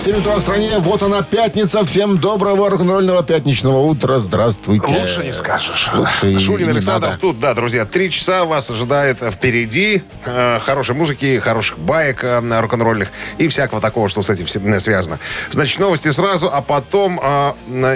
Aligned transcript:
7 0.00 0.16
утра 0.16 0.36
в 0.36 0.40
стране, 0.40 0.78
вот 0.78 1.02
она 1.02 1.20
пятница. 1.20 1.84
Всем 1.84 2.16
доброго 2.16 2.70
рок-н-ролльного 2.70 3.22
пятничного 3.22 3.80
утра. 3.80 4.18
Здравствуйте. 4.18 4.86
Лучше 4.88 5.22
не 5.22 5.34
скажешь. 5.34 5.90
Лучше 5.92 6.26
не 6.26 6.70
Александров 6.70 7.10
надо. 7.10 7.20
тут, 7.20 7.38
да, 7.38 7.52
друзья. 7.52 7.84
Три 7.84 8.10
часа 8.10 8.46
вас 8.46 8.70
ожидает 8.70 9.18
впереди. 9.18 10.02
Э, 10.24 10.58
хорошей 10.60 10.94
музыки, 10.94 11.38
хороших 11.38 11.78
баек 11.78 12.24
э, 12.24 12.40
рок-н-ролльных 12.40 13.10
и 13.36 13.46
всякого 13.48 13.82
такого, 13.82 14.08
что 14.08 14.22
с 14.22 14.30
этим 14.30 14.46
э, 14.72 14.80
связано. 14.80 15.18
Значит, 15.50 15.78
новости 15.78 16.10
сразу, 16.12 16.48
а 16.50 16.62
потом 16.62 17.20
э, 17.22 17.52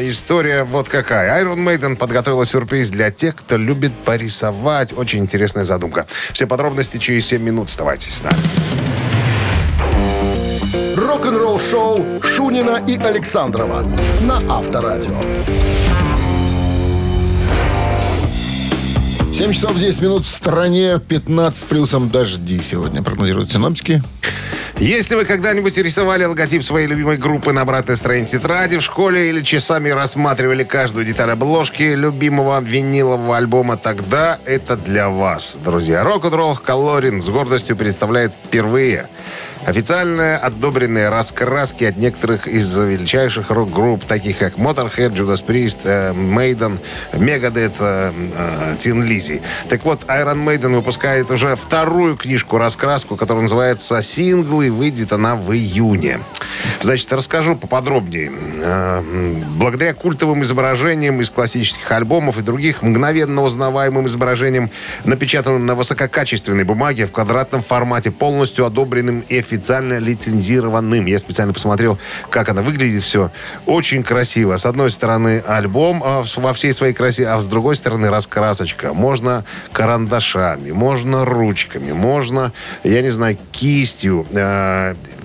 история 0.06 0.64
вот 0.64 0.90
какая. 0.90 1.42
Iron 1.42 1.64
Maiden 1.64 1.96
подготовила 1.96 2.44
сюрприз 2.44 2.90
для 2.90 3.10
тех, 3.10 3.34
кто 3.34 3.56
любит 3.56 3.92
порисовать. 4.04 4.92
Очень 4.94 5.20
интересная 5.20 5.64
задумка. 5.64 6.06
Все 6.34 6.46
подробности 6.46 6.98
через 6.98 7.26
7 7.28 7.42
минут. 7.42 7.70
Оставайтесь 7.70 8.12
с 8.18 8.22
нами. 8.22 8.93
Рок-н-ролл-шоу 11.34 12.22
Шунина 12.22 12.80
и 12.86 12.96
Александрова 12.96 13.84
на 14.20 14.36
Авторадио. 14.48 15.20
7 19.32 19.52
часов 19.52 19.76
10 19.76 20.00
минут 20.00 20.26
в 20.26 20.28
стране, 20.28 21.00
15 21.00 21.60
с 21.60 21.64
плюсом 21.64 22.08
дожди 22.08 22.60
сегодня 22.62 23.02
прогнозируют 23.02 23.50
синоптики. 23.50 24.00
Если 24.78 25.16
вы 25.16 25.24
когда-нибудь 25.24 25.76
рисовали 25.76 26.24
логотип 26.24 26.62
своей 26.62 26.86
любимой 26.86 27.16
группы 27.16 27.52
на 27.52 27.62
обратной 27.62 27.96
стороне 27.96 28.26
тетради 28.26 28.78
в 28.78 28.82
школе 28.82 29.28
или 29.28 29.40
часами 29.40 29.88
рассматривали 29.88 30.62
каждую 30.62 31.04
деталь 31.04 31.30
обложки 31.30 31.82
любимого 31.82 32.60
винилового 32.60 33.36
альбома, 33.36 33.76
тогда 33.76 34.38
это 34.44 34.76
для 34.76 35.08
вас, 35.10 35.58
друзья. 35.64 36.04
Рок-н-ролл 36.04 36.56
Колорин 36.56 37.20
с 37.20 37.28
гордостью 37.28 37.76
представляет 37.76 38.32
впервые 38.46 39.08
официально 39.66 40.36
одобренные 40.36 41.08
раскраски 41.08 41.84
от 41.84 41.96
некоторых 41.96 42.46
из 42.46 42.76
величайших 42.76 43.50
рок-групп, 43.50 44.04
таких 44.04 44.38
как 44.38 44.54
Motorhead, 44.54 45.12
Judas 45.12 45.44
Priest, 45.44 45.80
э, 45.84 46.12
Maiden, 46.12 46.78
Megadeth, 47.12 47.76
э, 47.80 48.12
э, 48.12 48.74
Tin 48.78 49.02
Lizzy. 49.02 49.42
Так 49.68 49.84
вот, 49.84 50.04
Iron 50.04 50.44
Maiden 50.44 50.74
выпускает 50.74 51.30
уже 51.30 51.56
вторую 51.56 52.16
книжку-раскраску, 52.16 53.16
которая 53.16 53.42
называется 53.42 54.00
«Синглы». 54.02 54.70
Выйдет 54.70 55.12
она 55.12 55.36
в 55.36 55.52
июне. 55.52 56.20
Значит, 56.80 57.12
расскажу 57.12 57.56
поподробнее. 57.56 58.32
Э, 58.62 59.02
Благодаря 59.56 59.94
культовым 59.94 60.42
изображениям 60.42 61.20
из 61.20 61.30
классических 61.30 61.90
альбомов 61.90 62.38
и 62.38 62.42
других 62.42 62.82
мгновенно 62.82 63.42
узнаваемым 63.42 64.06
изображениям, 64.06 64.70
напечатанным 65.04 65.64
на 65.66 65.74
высококачественной 65.74 66.64
бумаге 66.64 67.06
в 67.06 67.12
квадратном 67.12 67.62
формате, 67.62 68.10
полностью 68.10 68.66
одобренным 68.66 69.24
и 69.28 69.40
официально 69.54 69.98
лицензированным. 69.98 71.06
Я 71.06 71.18
специально 71.18 71.52
посмотрел, 71.52 71.98
как 72.30 72.48
она 72.48 72.62
выглядит 72.62 73.02
все. 73.02 73.30
Очень 73.66 74.02
красиво. 74.02 74.56
С 74.56 74.66
одной 74.66 74.90
стороны 74.90 75.42
альбом 75.46 76.02
а, 76.04 76.24
во 76.36 76.52
всей 76.52 76.72
своей 76.72 76.92
красе, 76.92 77.26
а 77.26 77.40
с 77.40 77.46
другой 77.46 77.76
стороны 77.76 78.10
раскрасочка. 78.10 78.92
Можно 78.92 79.44
карандашами, 79.72 80.72
можно 80.72 81.24
ручками, 81.24 81.92
можно, 81.92 82.52
я 82.82 83.02
не 83.02 83.10
знаю, 83.10 83.38
кистью. 83.52 84.26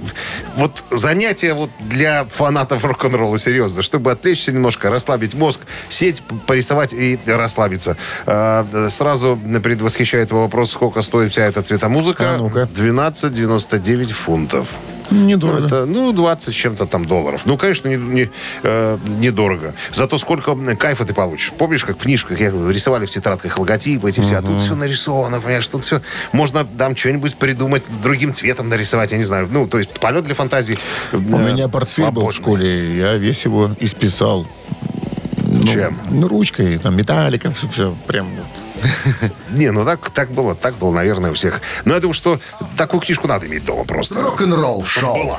Э, 0.01 0.07
Вот 0.55 0.83
занятие 0.91 1.53
вот 1.53 1.69
для 1.79 2.25
фанатов 2.25 2.83
рок-н-ролла, 2.85 3.37
серьезно, 3.37 3.81
чтобы 3.81 4.11
отвлечься 4.11 4.51
немножко, 4.51 4.89
расслабить 4.89 5.35
мозг, 5.35 5.61
сеть, 5.89 6.23
порисовать 6.47 6.93
и 6.93 7.19
расслабиться. 7.25 7.97
Э, 8.25 8.87
Сразу 8.89 9.37
предвосхищает 9.63 10.31
вопрос, 10.31 10.71
сколько 10.71 11.01
стоит 11.01 11.31
вся 11.31 11.43
эта 11.45 11.61
цветомузыка. 11.61 12.35
А 12.35 12.37
ну-ка. 12.37 12.67
12,99 12.75 14.11
фунтов. 14.13 14.67
Недорого. 15.11 15.59
Ну, 15.59 15.65
это, 15.65 15.85
ну, 15.85 16.11
20 16.11 16.53
с 16.53 16.57
чем-то 16.57 16.85
там 16.85 17.05
долларов. 17.05 17.41
Ну, 17.45 17.57
конечно, 17.57 17.87
не, 17.87 17.95
не, 17.95 18.29
э, 18.63 18.97
недорого. 19.07 19.73
Зато 19.91 20.17
сколько 20.17 20.55
кайфа 20.75 21.05
ты 21.05 21.13
получишь. 21.13 21.51
Помнишь, 21.57 21.83
как 21.83 21.97
в 21.97 22.01
книжках 22.01 22.39
я 22.39 22.51
говорю, 22.51 22.69
рисовали 22.69 23.05
в 23.05 23.09
тетрадках 23.09 23.57
логотипы 23.57 24.09
эти 24.09 24.21
все, 24.21 24.37
а 24.37 24.41
тут 24.41 24.59
все 24.61 24.75
нарисовано, 24.75 25.39
понимаешь, 25.39 25.67
тут 25.67 25.83
все... 25.83 26.01
Можно 26.31 26.65
там 26.65 26.95
что-нибудь 26.95 27.35
придумать, 27.35 27.83
другим 28.03 28.33
цветом 28.33 28.69
нарисовать, 28.69 29.11
я 29.11 29.17
не 29.17 29.23
знаю. 29.23 29.47
Ну, 29.51 29.67
то 29.67 29.77
есть 29.77 29.91
полет 29.99 30.23
для 30.23 30.35
фантазии. 30.35 30.77
У 31.11 31.17
меня 31.17 31.67
портфель 31.67 32.11
был 32.11 32.27
в 32.27 32.33
школе, 32.33 32.97
я 32.97 33.15
весь 33.15 33.45
его 33.45 33.71
исписал. 33.79 34.47
Ну, 35.51 35.63
Чем? 35.63 35.99
Ну, 36.11 36.27
ручкой, 36.27 36.77
там, 36.77 36.95
металликом, 36.95 37.53
все, 37.53 37.67
все 37.67 37.95
прям. 38.05 38.27
Не, 39.49 39.71
ну 39.71 39.83
так, 39.85 40.09
так 40.09 40.31
было, 40.31 40.55
так 40.55 40.75
было, 40.75 40.93
наверное, 40.93 41.31
у 41.31 41.33
всех. 41.33 41.61
Но 41.85 41.93
я 41.93 41.99
думаю, 41.99 42.13
что 42.13 42.39
такую 42.77 43.01
книжку 43.01 43.27
надо 43.27 43.47
иметь 43.47 43.65
дома 43.65 43.83
просто. 43.83 44.21
Рок-н-ролл-шоу. 44.21 45.37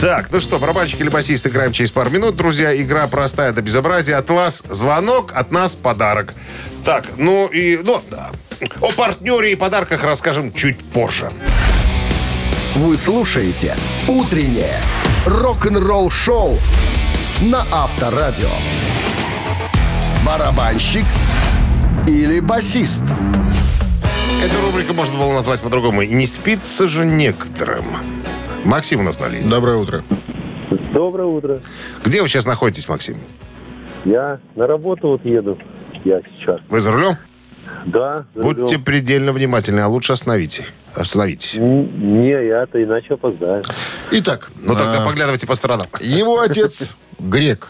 Так, 0.00 0.32
ну 0.32 0.40
что, 0.40 0.58
барабанщик 0.58 1.00
или 1.02 1.10
басист 1.10 1.46
играем 1.46 1.72
через 1.72 1.92
пару 1.92 2.08
минут, 2.08 2.34
друзья. 2.34 2.74
Игра 2.74 3.06
простая 3.06 3.52
до 3.52 3.60
безобразия. 3.60 4.16
От 4.16 4.30
вас 4.30 4.62
звонок, 4.70 5.32
от 5.34 5.52
нас 5.52 5.74
подарок. 5.74 6.32
Так, 6.86 7.04
ну 7.18 7.48
и... 7.48 7.78
Ну, 7.82 8.00
да. 8.10 8.30
о 8.80 8.92
партнере 8.92 9.52
и 9.52 9.56
подарках 9.56 10.02
расскажем 10.02 10.54
чуть 10.54 10.78
позже. 10.78 11.30
Вы 12.76 12.96
слушаете 12.96 13.76
«Утреннее 14.08 14.80
рок-н-ролл-шоу» 15.26 16.58
на 17.42 17.66
Авторадио. 17.70 18.48
Барабанщик 20.24 21.04
или 22.06 22.40
басист? 22.40 23.04
Эту 24.42 24.60
рубрику 24.62 24.94
можно 24.94 25.18
было 25.18 25.32
назвать 25.32 25.60
по-другому. 25.60 26.02
И 26.02 26.08
не 26.14 26.26
спится 26.26 26.86
же 26.86 27.04
некоторым. 27.04 27.84
Максим 28.64 29.00
у 29.00 29.02
нас 29.02 29.20
на 29.20 29.28
линии. 29.28 29.48
Доброе 29.48 29.76
утро. 29.76 30.02
Доброе 30.92 31.26
утро. 31.26 31.60
Где 32.04 32.22
вы 32.22 32.28
сейчас 32.28 32.46
находитесь, 32.46 32.88
Максим? 32.88 33.18
Я 34.04 34.38
на 34.56 34.66
работу 34.66 35.08
вот 35.08 35.24
еду. 35.24 35.58
Я 36.04 36.20
сейчас. 36.38 36.60
Вы 36.68 36.80
за 36.80 36.92
рулем? 36.92 37.16
Да. 37.86 38.24
за 38.34 38.42
Будьте 38.42 38.62
рулем. 38.62 38.84
предельно 38.84 39.32
внимательны, 39.32 39.80
а 39.80 39.88
лучше 39.88 40.12
остановите. 40.14 40.64
Остановитесь. 40.94 41.54
Не, 41.56 42.30
я-то 42.46 42.82
иначе 42.82 43.14
опоздаю. 43.14 43.62
Итак, 44.10 44.50
Ну 44.62 44.74
тогда 44.74 45.02
а, 45.02 45.06
поглядывайте 45.06 45.46
по 45.46 45.54
сторонам. 45.54 45.86
его 46.00 46.40
отец 46.40 46.90
грек. 47.18 47.68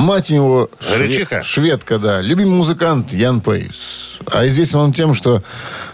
Мать 0.00 0.30
у 0.30 0.34
него 0.34 0.70
шве- 0.80 0.98
Гречиха? 1.08 1.42
шведка, 1.42 1.98
да. 1.98 2.20
Любимый 2.20 2.54
музыкант 2.56 3.12
Ян 3.12 3.40
Пейс. 3.40 4.18
А 4.30 4.46
известен 4.46 4.78
он 4.78 4.92
тем, 4.92 5.14
что 5.14 5.42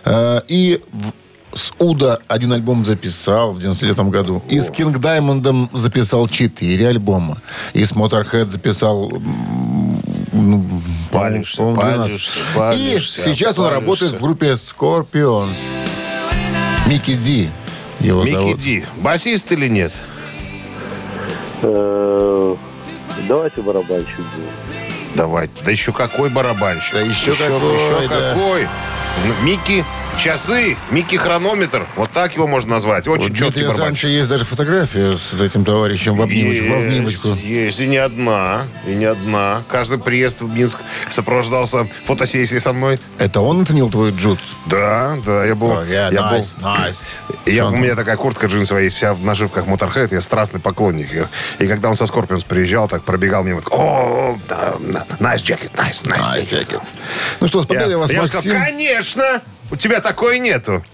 э, 0.04 0.40
и 0.48 0.80
в- 0.92 1.12
с 1.56 1.72
Уда 1.78 2.18
один 2.28 2.52
альбом 2.52 2.84
записал 2.84 3.52
в 3.52 3.60
99 3.60 4.10
году. 4.10 4.42
И 4.48 4.60
с 4.60 4.70
Кинг 4.70 4.98
Даймондом 4.98 5.70
записал 5.72 6.28
четыре 6.28 6.88
альбома. 6.88 7.38
И 7.72 7.84
с 7.84 7.92
Motorhead 7.92 8.50
записал... 8.50 9.10
Ну, 10.32 10.82
Палишься, 11.10 11.56
по-моему, 11.56 11.80
12. 11.80 12.10
палишься, 12.10 12.40
И 12.40 12.56
палишься, 12.56 13.20
сейчас 13.22 13.58
он 13.58 13.64
палишься. 13.64 13.80
работает 13.80 14.12
в 14.12 14.20
группе 14.20 14.46
Scorpions. 14.52 15.48
Микки 16.86 17.14
Ди 17.14 17.48
его 18.00 18.22
Микки 18.22 18.34
зовут. 18.34 18.58
Ди. 18.58 18.84
Басист 18.98 19.50
или 19.52 19.68
нет? 19.68 19.92
Давайте 23.28 23.62
барабанщик 23.62 24.14
сделаем. 24.14 24.92
Давайте. 25.14 25.64
Да 25.64 25.70
еще 25.70 25.92
какой 25.92 26.28
барабанщик. 26.28 26.94
Да 26.94 27.00
еще 27.00 27.32
какой, 27.32 27.74
еще 27.74 28.08
да. 28.08 28.34
какой. 28.34 28.68
Микки 29.42 29.84
часы, 30.18 30.76
Микки 30.90 31.16
хронометр. 31.16 31.86
Вот 31.96 32.10
так 32.10 32.34
его 32.34 32.46
можно 32.46 32.72
назвать. 32.72 33.06
Очень 33.08 33.28
четкий 33.28 33.40
Дмитрия 33.40 33.68
барабанщик. 33.68 34.04
Александровича 34.04 34.08
есть 34.08 34.28
даже 34.28 34.44
фотография 34.44 35.16
с 35.16 35.40
этим 35.40 35.64
товарищем 35.64 36.16
в 36.16 36.22
обнимочку. 36.22 36.66
в 36.66 36.72
обнимочку. 36.72 37.28
Есть, 37.30 37.44
есть, 37.44 37.80
и 37.80 37.86
не 37.88 37.96
одна, 37.96 38.64
и 38.86 38.90
не 38.94 39.04
одна. 39.06 39.62
Каждый 39.68 39.98
приезд 39.98 40.40
в 40.42 40.48
Минск 40.48 40.78
сопровождался 41.08 41.86
фотосессией 42.04 42.60
со 42.60 42.72
мной. 42.72 42.98
Это 43.18 43.40
он 43.40 43.62
оценил 43.62 43.90
твой 43.90 44.10
джут? 44.12 44.38
Да, 44.66 45.16
да, 45.24 45.44
я 45.44 45.54
был... 45.54 45.70
О, 45.78 45.84
я- 45.84 46.08
я 46.08 46.20
nice, 46.20 46.30
был 46.30 46.46
nice. 46.68 46.96
я, 47.46 47.66
у 47.66 47.76
меня 47.76 47.94
такая 47.94 48.16
куртка 48.16 48.46
джинсовая 48.46 48.84
есть, 48.84 48.96
вся 48.96 49.12
в 49.14 49.22
нашивках 49.24 49.66
Motorhead, 49.66 50.08
я 50.12 50.20
страстный 50.20 50.60
поклонник. 50.60 51.28
И 51.58 51.66
когда 51.66 51.88
он 51.88 51.96
со 51.96 52.06
Скорпионс 52.06 52.44
приезжал, 52.44 52.88
так 52.88 53.02
пробегал 53.02 53.44
мимо, 53.44 53.60
так, 53.60 53.72
о, 53.72 54.38
nice 55.20 55.42
jacket, 55.42 55.70
nice, 55.74 56.06
nice, 56.06 56.36
Nice 56.36 56.48
jacket. 56.50 56.82
Ну 57.40 57.46
что, 57.48 57.62
с 57.62 57.66
победой 57.66 57.90
Я, 57.92 57.98
вас, 57.98 58.12
я 58.12 58.20
Максим. 58.22 58.40
сказал, 58.40 58.60
конечно, 58.62 59.05
у 59.70 59.76
тебя 59.76 60.00
такой 60.00 60.38
нету. 60.38 60.84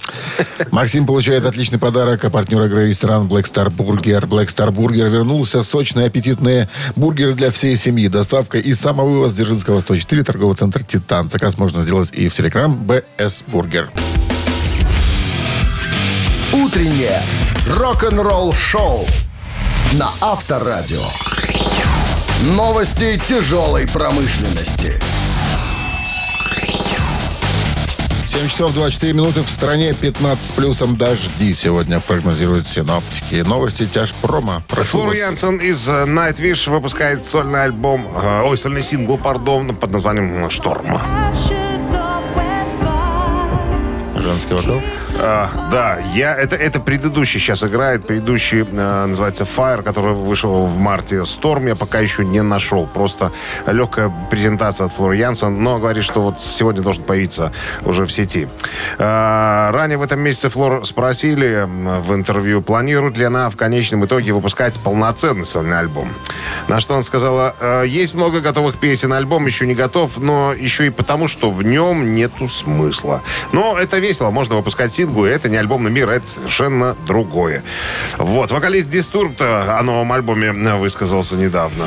Максим 0.71 1.07
получает 1.07 1.45
отличный 1.45 1.79
подарок, 1.79 2.25
а 2.25 2.31
партнер 2.31 2.63
игры 2.63 2.89
ресторан 2.89 3.27
Black 3.29 3.45
Star 3.45 3.69
Burger. 3.69 4.27
Black 4.27 4.49
Star 4.49 4.71
Burger 4.71 5.09
вернулся. 5.09 5.63
Сочные, 5.63 6.07
аппетитные 6.07 6.69
бургеры 6.97 7.35
для 7.35 7.51
всей 7.51 7.77
семьи. 7.77 8.09
Доставка 8.09 8.59
и 8.59 8.75
самовывоз 8.75 9.35
Дзержинского 9.35 9.81
104, 9.81 10.25
торговый 10.25 10.57
центр 10.57 10.83
«Титан». 10.83 11.31
Заказ 11.31 11.59
можно 11.59 11.83
сделать 11.83 12.11
и 12.13 12.29
в 12.29 12.35
Телеграм 12.35 12.75
БС 12.75 13.45
Бургер. 13.47 13.91
Утреннее 16.53 17.23
рок-н-ролл-шоу 17.69 19.07
на 19.93 20.11
Авторадио. 20.21 21.05
Новости 22.43 23.21
тяжелой 23.29 23.87
промышленности. 23.87 25.01
7 28.33 28.49
часов 28.49 28.73
24 28.73 29.13
минуты 29.13 29.43
в 29.43 29.49
стране, 29.51 29.93
15 29.93 30.43
с 30.43 30.53
плюсом 30.53 30.97
дожди 30.97 31.53
сегодня 31.53 32.01
прогнозируют 32.01 32.67
синоптики. 32.67 33.43
Новости 33.43 33.85
тяжпрома. 33.85 34.63
Прошу 34.69 34.93
Флор 34.93 35.09
вас. 35.09 35.17
Янсен 35.19 35.59
из 35.59 35.87
э, 35.87 36.07
Nightwish 36.07 36.71
выпускает 36.71 37.27
сольный 37.27 37.65
альбом, 37.65 38.07
э, 38.07 38.43
ой, 38.43 38.57
сольный 38.57 38.81
сингл, 38.81 39.19
пардон, 39.19 39.77
под 39.77 39.91
названием 39.91 40.49
«Шторм». 40.49 40.99
Женский 44.17 44.55
вокал. 44.55 44.81
А, 45.25 45.49
да, 45.71 45.99
я, 46.15 46.35
это, 46.35 46.57
это 46.57 46.81
предыдущий 46.81 47.39
сейчас 47.39 47.63
играет. 47.63 48.05
Предыдущий 48.05 48.67
э, 48.69 49.07
называется 49.07 49.45
Fire, 49.45 49.83
который 49.85 50.15
вышел 50.15 50.67
в 50.67 50.77
марте. 50.77 51.19
Storm 51.19 51.69
я 51.69 51.77
пока 51.77 52.01
еще 52.01 52.25
не 52.25 52.43
нашел. 52.43 52.89
Просто 52.89 53.31
легкая 53.69 54.13
презентация 54.31 54.87
от 54.87 54.93
Флор 54.93 55.13
Янсен, 55.13 55.63
но 55.63 55.79
говорит, 55.79 56.03
что 56.03 56.23
вот 56.23 56.41
сегодня 56.41 56.83
должен 56.83 57.05
появиться 57.05 57.53
уже 57.85 58.05
в 58.05 58.11
сети. 58.11 58.49
А, 58.99 59.71
ранее 59.71 59.97
в 59.97 60.03
этом 60.03 60.19
месяце 60.19 60.49
Флор 60.49 60.85
спросили 60.85 61.69
в 61.69 62.13
интервью, 62.15 62.61
планирует 62.61 63.17
ли 63.17 63.25
она 63.25 63.49
в 63.49 63.57
конечном 63.57 64.05
итоге 64.05 64.33
выпускать 64.33 64.81
полноценный 64.81 65.45
сольный 65.45 65.79
альбом. 65.79 66.09
На 66.67 66.81
что 66.81 66.95
она 66.95 67.05
сказала, 67.05 67.55
«Э, 67.61 67.85
есть 67.87 68.15
много 68.15 68.41
готовых 68.41 68.77
песен, 68.77 69.13
альбом 69.13 69.47
еще 69.47 69.69
не 69.69 69.75
готов, 69.75 70.19
но 70.19 70.53
еще 70.53 70.87
и 70.87 70.91
потому, 70.91 71.29
что 71.29 71.53
в 71.53 71.63
нем 71.63 72.17
нету 72.17 72.49
смысла. 72.49 73.23
Но 73.53 73.79
это 73.79 73.99
весело, 73.99 74.31
можно 74.31 74.57
выпускать 74.57 74.93
синглы, 75.13 75.29
это 75.29 75.49
не 75.49 75.57
альбомный 75.57 75.91
мир, 75.91 76.11
это 76.11 76.27
совершенно 76.27 76.97
другое. 77.07 77.63
Вот, 78.19 78.51
вокалист 78.51 78.89
Дистурб 78.89 79.41
о 79.41 79.81
новом 79.83 80.13
альбоме 80.13 80.53
высказался 80.53 81.37
недавно. 81.37 81.87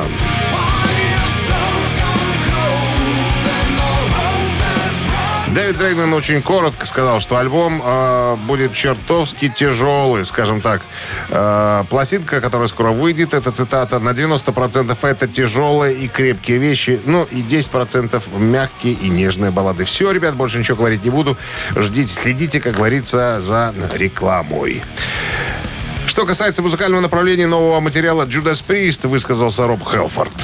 Дэвид 5.56 5.78
Дрейгман 5.78 6.12
очень 6.12 6.42
коротко 6.42 6.84
сказал, 6.84 7.18
что 7.18 7.38
альбом 7.38 7.80
э, 7.82 8.36
будет 8.46 8.74
чертовски 8.74 9.48
тяжелый, 9.48 10.26
скажем 10.26 10.60
так. 10.60 10.82
Э, 11.30 11.84
пластинка, 11.88 12.42
которая 12.42 12.68
скоро 12.68 12.90
выйдет, 12.90 13.32
это 13.32 13.50
цитата, 13.50 13.98
на 13.98 14.10
90% 14.10 14.94
это 15.00 15.26
тяжелые 15.26 15.94
и 15.94 16.08
крепкие 16.08 16.58
вещи, 16.58 17.00
ну 17.06 17.24
и 17.24 17.40
10% 17.40 18.38
мягкие 18.38 18.92
и 18.92 19.08
нежные 19.08 19.50
баллады. 19.50 19.86
Все, 19.86 20.10
ребят, 20.10 20.34
больше 20.34 20.58
ничего 20.58 20.76
говорить 20.76 21.02
не 21.04 21.10
буду. 21.10 21.38
Ждите, 21.74 22.12
следите, 22.12 22.60
как 22.60 22.74
говорится, 22.74 23.40
за 23.40 23.72
рекламой. 23.94 24.82
Что 26.06 26.26
касается 26.26 26.60
музыкального 26.60 27.00
направления 27.00 27.46
нового 27.46 27.80
материала 27.80 28.26
Judas 28.26 28.62
Priest, 28.62 29.08
высказался 29.08 29.66
Роб 29.66 29.82
Хелфорд. 29.90 30.34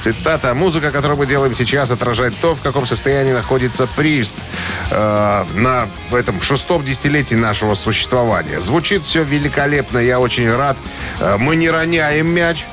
Цитата. 0.00 0.54
«Музыка, 0.54 0.90
которую 0.90 1.18
мы 1.18 1.26
делаем 1.26 1.54
сейчас, 1.54 1.90
отражает 1.90 2.34
то, 2.40 2.54
в 2.54 2.60
каком 2.60 2.86
состоянии 2.86 3.32
находится 3.32 3.86
Прист 3.86 4.36
э, 4.90 5.44
на 5.54 5.88
этом 6.12 6.40
шестом 6.40 6.84
десятилетии 6.84 7.34
нашего 7.34 7.74
существования. 7.74 8.60
Звучит 8.60 9.04
все 9.04 9.24
великолепно, 9.24 9.98
я 9.98 10.20
очень 10.20 10.50
рад. 10.50 10.76
Э, 11.20 11.36
мы 11.36 11.56
не 11.56 11.70
роняем 11.70 12.28
мяч, 12.28 12.66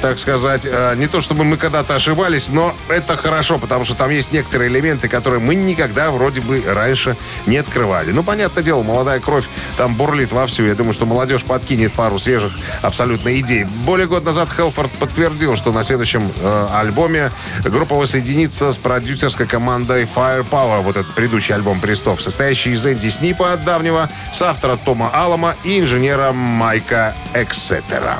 так 0.00 0.18
сказать. 0.18 0.66
Э, 0.66 0.94
Не 0.96 1.06
то, 1.06 1.20
чтобы 1.20 1.44
мы 1.44 1.56
когда-то 1.56 1.94
ошибались, 1.94 2.48
но 2.48 2.74
это 2.88 3.16
хорошо, 3.16 3.58
потому 3.58 3.84
что 3.84 3.94
там 3.94 4.10
есть 4.10 4.32
некоторые 4.32 4.70
элементы, 4.70 5.08
которые 5.08 5.40
мы 5.40 5.54
никогда 5.54 6.10
вроде 6.10 6.40
бы 6.40 6.62
раньше 6.66 7.16
не 7.46 7.56
открывали. 7.58 8.10
Ну, 8.12 8.22
понятное 8.22 8.62
дело, 8.62 8.82
молодая 8.82 9.20
кровь 9.20 9.44
там 9.76 9.94
бурлит 9.94 10.32
вовсю. 10.32 10.64
Я 10.64 10.74
думаю, 10.74 10.92
что 10.92 11.06
молодежь 11.06 11.44
подкинет 11.44 11.92
пару 11.92 12.18
свежих 12.18 12.52
абсолютно 12.82 13.38
идей. 13.40 13.64
Более 13.64 14.06
года 14.06 14.26
назад 14.26 14.50
Хелфорд 14.50 14.92
подтвердил, 14.92 15.56
что 15.56 15.72
на 15.72 15.82
следующем 15.82 16.30
э, 16.40 16.66
альбоме 16.74 17.30
группа 17.64 17.94
воссоединится 17.94 18.72
с 18.72 18.76
продюсерской 18.78 19.46
командой 19.46 20.04
Firepower, 20.04 20.80
вот 20.82 20.96
этот 20.96 21.14
предыдущий 21.14 21.54
альбом 21.54 21.80
Престов, 21.80 22.22
состоящий 22.22 22.72
из 22.72 22.86
Энди 22.86 23.08
Снипа 23.08 23.58
давнего, 23.64 24.10
соавтора 24.32 24.76
Тома 24.76 25.10
Алама 25.12 25.56
и 25.64 25.80
инженера 25.80 26.32
Майка 26.32 27.14
Эксетера. 27.34 28.18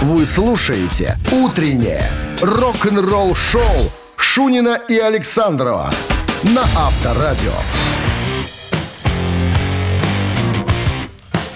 Вы 0.00 0.26
слушаете 0.26 1.18
«Утреннее 1.32 2.08
рок-н-ролл-шоу» 2.40 3.90
Шунина 4.16 4.78
и 4.88 4.96
Александрова 4.96 5.90
на 6.44 6.62
Авторадио. 6.62 7.50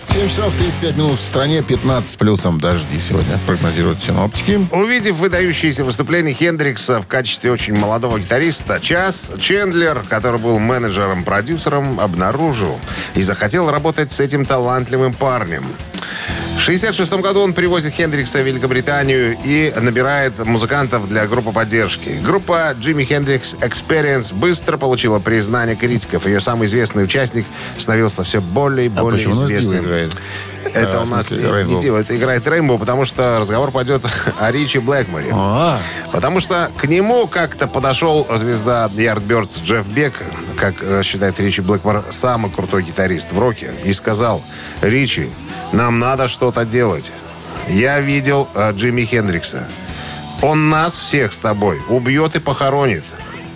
7 0.09 0.29
часов 0.29 0.57
35 0.57 0.97
минут 0.97 1.21
в 1.21 1.23
стране, 1.23 1.63
15 1.63 2.11
с 2.11 2.17
плюсом 2.17 2.61
дожди 2.61 2.99
сегодня 2.99 3.39
прогнозируют 3.47 4.03
синоптики. 4.03 4.69
Увидев 4.73 5.19
выдающееся 5.19 5.85
выступление 5.85 6.35
Хендрикса 6.35 7.01
в 7.01 7.07
качестве 7.07 7.53
очень 7.53 7.75
молодого 7.75 8.19
гитариста, 8.19 8.81
Час 8.81 9.33
Чендлер, 9.39 10.05
который 10.09 10.41
был 10.41 10.59
менеджером-продюсером, 10.59 12.01
обнаружил 12.01 12.81
и 13.15 13.23
захотел 13.23 13.71
работать 13.71 14.11
с 14.11 14.19
этим 14.19 14.47
талантливым 14.47 15.15
парнем. 15.15 15.63
В 16.63 16.65
1966 16.65 17.13
году 17.21 17.41
он 17.41 17.55
привозит 17.55 17.93
Хендрикса 17.93 18.39
в 18.41 18.47
Великобританию 18.47 19.37
и 19.45 19.75
набирает 19.81 20.39
музыкантов 20.47 21.09
для 21.09 21.27
группы 21.27 21.51
поддержки. 21.51 22.11
Группа 22.23 22.73
Jimi 22.79 23.05
Hendrix 23.05 23.59
Experience 23.59 24.33
быстро 24.33 24.77
получила 24.77 25.19
признание 25.19 25.75
критиков. 25.75 26.25
Ее 26.25 26.39
самый 26.41 26.67
известный 26.67 27.03
участник 27.03 27.47
становился 27.79 28.23
все 28.23 28.41
более 28.41 28.87
и 28.87 28.93
А 28.95 29.01
более 29.03 29.25
Дио 29.25 29.33
известным. 29.33 29.85
играет? 29.85 30.17
Это 30.73 31.01
А, 31.01 31.03
у 31.03 31.07
нас 31.07 31.27
смысле, 31.27 31.65
не- 31.65 31.75
не 31.75 32.01
это 32.01 32.17
играет 32.17 32.47
Рейнбоу, 32.47 32.79
потому 32.79 33.05
что 33.07 33.39
разговор 33.41 33.73
пойдет 33.73 34.03
о 34.39 34.53
Ричи 34.53 34.79
Блэкморе. 34.79 35.31
А, 35.33 35.81
Потому 36.13 36.39
что 36.39 36.71
к 36.79 36.85
нему 36.87 37.27
как-то 37.27 37.67
подошел 37.67 38.25
звезда 38.37 38.89
Yardbirds 38.95 39.65
Джефф 39.65 39.89
Бек, 39.89 40.15
как 40.57 40.77
э, 40.81 41.03
считает 41.03 41.41
Ричи 41.41 41.61
Блэкмор, 41.61 42.05
самый 42.11 42.53
крутой 42.53 42.85
гитарист 42.85 43.33
в 43.33 43.39
роке, 43.41 43.73
и 43.85 43.93
сказал, 43.93 44.41
Ричи, 44.81 45.29
нам 45.73 45.99
надо 45.99 46.29
что-то 46.29 46.65
делать. 46.65 47.13
Я 47.69 48.01
видел 48.01 48.49
э, 48.55 48.73
Джимми 48.73 49.05
Хендрикса. 49.05 49.69
Он 50.43 50.71
нас 50.71 50.97
всех 50.97 51.33
с 51.33 51.39
тобой 51.39 51.81
убьет 51.89 52.37
и 52.37 52.41
похоронит. 52.41 53.05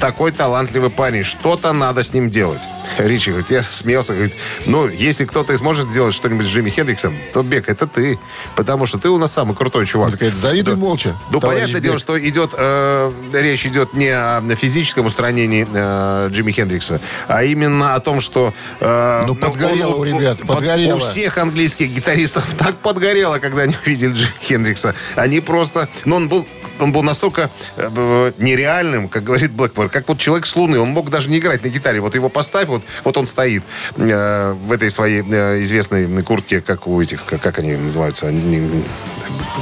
Такой 0.00 0.31
талантливый 0.31 0.90
парень, 0.90 1.22
что-то 1.22 1.72
надо 1.72 2.02
с 2.02 2.12
ним 2.12 2.28
делать. 2.31 2.60
Ричи 2.98 3.31
говорит, 3.31 3.50
я 3.50 3.62
смеялся, 3.62 4.12
говорит, 4.12 4.34
ну, 4.66 4.87
если 4.88 5.25
кто-то 5.25 5.52
и 5.52 5.56
сможет 5.56 5.90
сделать 5.90 6.14
что-нибудь 6.14 6.44
с 6.44 6.48
Джимми 6.48 6.69
Хендриксом, 6.70 7.16
то 7.32 7.43
Бек, 7.43 7.69
это 7.69 7.87
ты. 7.87 8.19
Потому 8.56 8.84
что 8.87 8.98
ты 8.98 9.08
у 9.08 9.17
нас 9.19 9.32
самый 9.32 9.56
крутой 9.56 9.86
чувак. 9.86 10.06
он 10.08 10.12
такая, 10.12 10.31
завидуй 10.34 10.74
Да. 10.74 10.81
молча. 10.81 11.15
Ну, 11.31 11.41
понятное 11.41 11.81
дело, 11.81 11.94
Бек. 11.94 12.00
что 12.00 12.29
идет, 12.29 12.50
э, 12.56 13.12
речь 13.32 13.65
идет 13.67 13.94
не 13.94 14.08
о 14.10 14.43
физическом 14.56 15.06
устранении 15.06 15.67
э, 15.72 16.29
Джимми 16.31 16.53
Хендрикса, 16.53 17.00
а 17.26 17.43
именно 17.44 17.94
о 17.94 18.00
том, 18.00 18.20
что... 18.20 18.53
э, 18.81 19.22
Ну, 19.26 19.34
подгорело 19.34 19.94
у 19.96 20.05
ребят, 20.05 20.38
под- 20.41 20.48
подгорело. 20.58 20.96
У 20.96 20.98
всех 21.00 21.38
английских 21.38 21.91
гитаристов 21.91 22.44
так 22.58 22.76
подгорело, 22.76 23.38
когда 23.38 23.62
они 23.62 23.74
увидели 23.84 24.12
Джимми 24.12 24.32
Хендрикса. 24.43 24.94
Они 25.15 25.41
просто... 25.41 25.88
Ну, 26.05 26.17
он 26.17 26.29
был 26.29 26.46
он 26.80 26.92
был 26.92 27.02
настолько 27.02 27.50
э, 27.76 28.32
нереальным, 28.38 29.08
как 29.08 29.24
говорит 29.24 29.52
Блэкмор, 29.52 29.88
как 29.88 30.08
вот 30.08 30.18
человек 30.18 30.46
с 30.46 30.54
Луны. 30.56 30.78
Он 30.78 30.88
мог 30.90 31.10
даже 31.10 31.30
не 31.30 31.38
играть 31.38 31.62
на 31.64 31.68
гитаре. 31.68 32.00
Вот 32.00 32.14
его 32.14 32.28
поставь, 32.28 32.68
вот, 32.68 32.82
вот 33.04 33.16
он 33.16 33.26
стоит 33.26 33.62
э, 33.96 34.52
в 34.52 34.72
этой 34.72 34.90
своей 34.90 35.22
э, 35.28 35.62
известной 35.62 36.22
куртке, 36.22 36.60
как 36.60 36.86
у 36.86 37.00
этих, 37.00 37.24
как, 37.24 37.40
как 37.40 37.58
они 37.58 37.74
называются? 37.76 38.28
Они- 38.28 38.82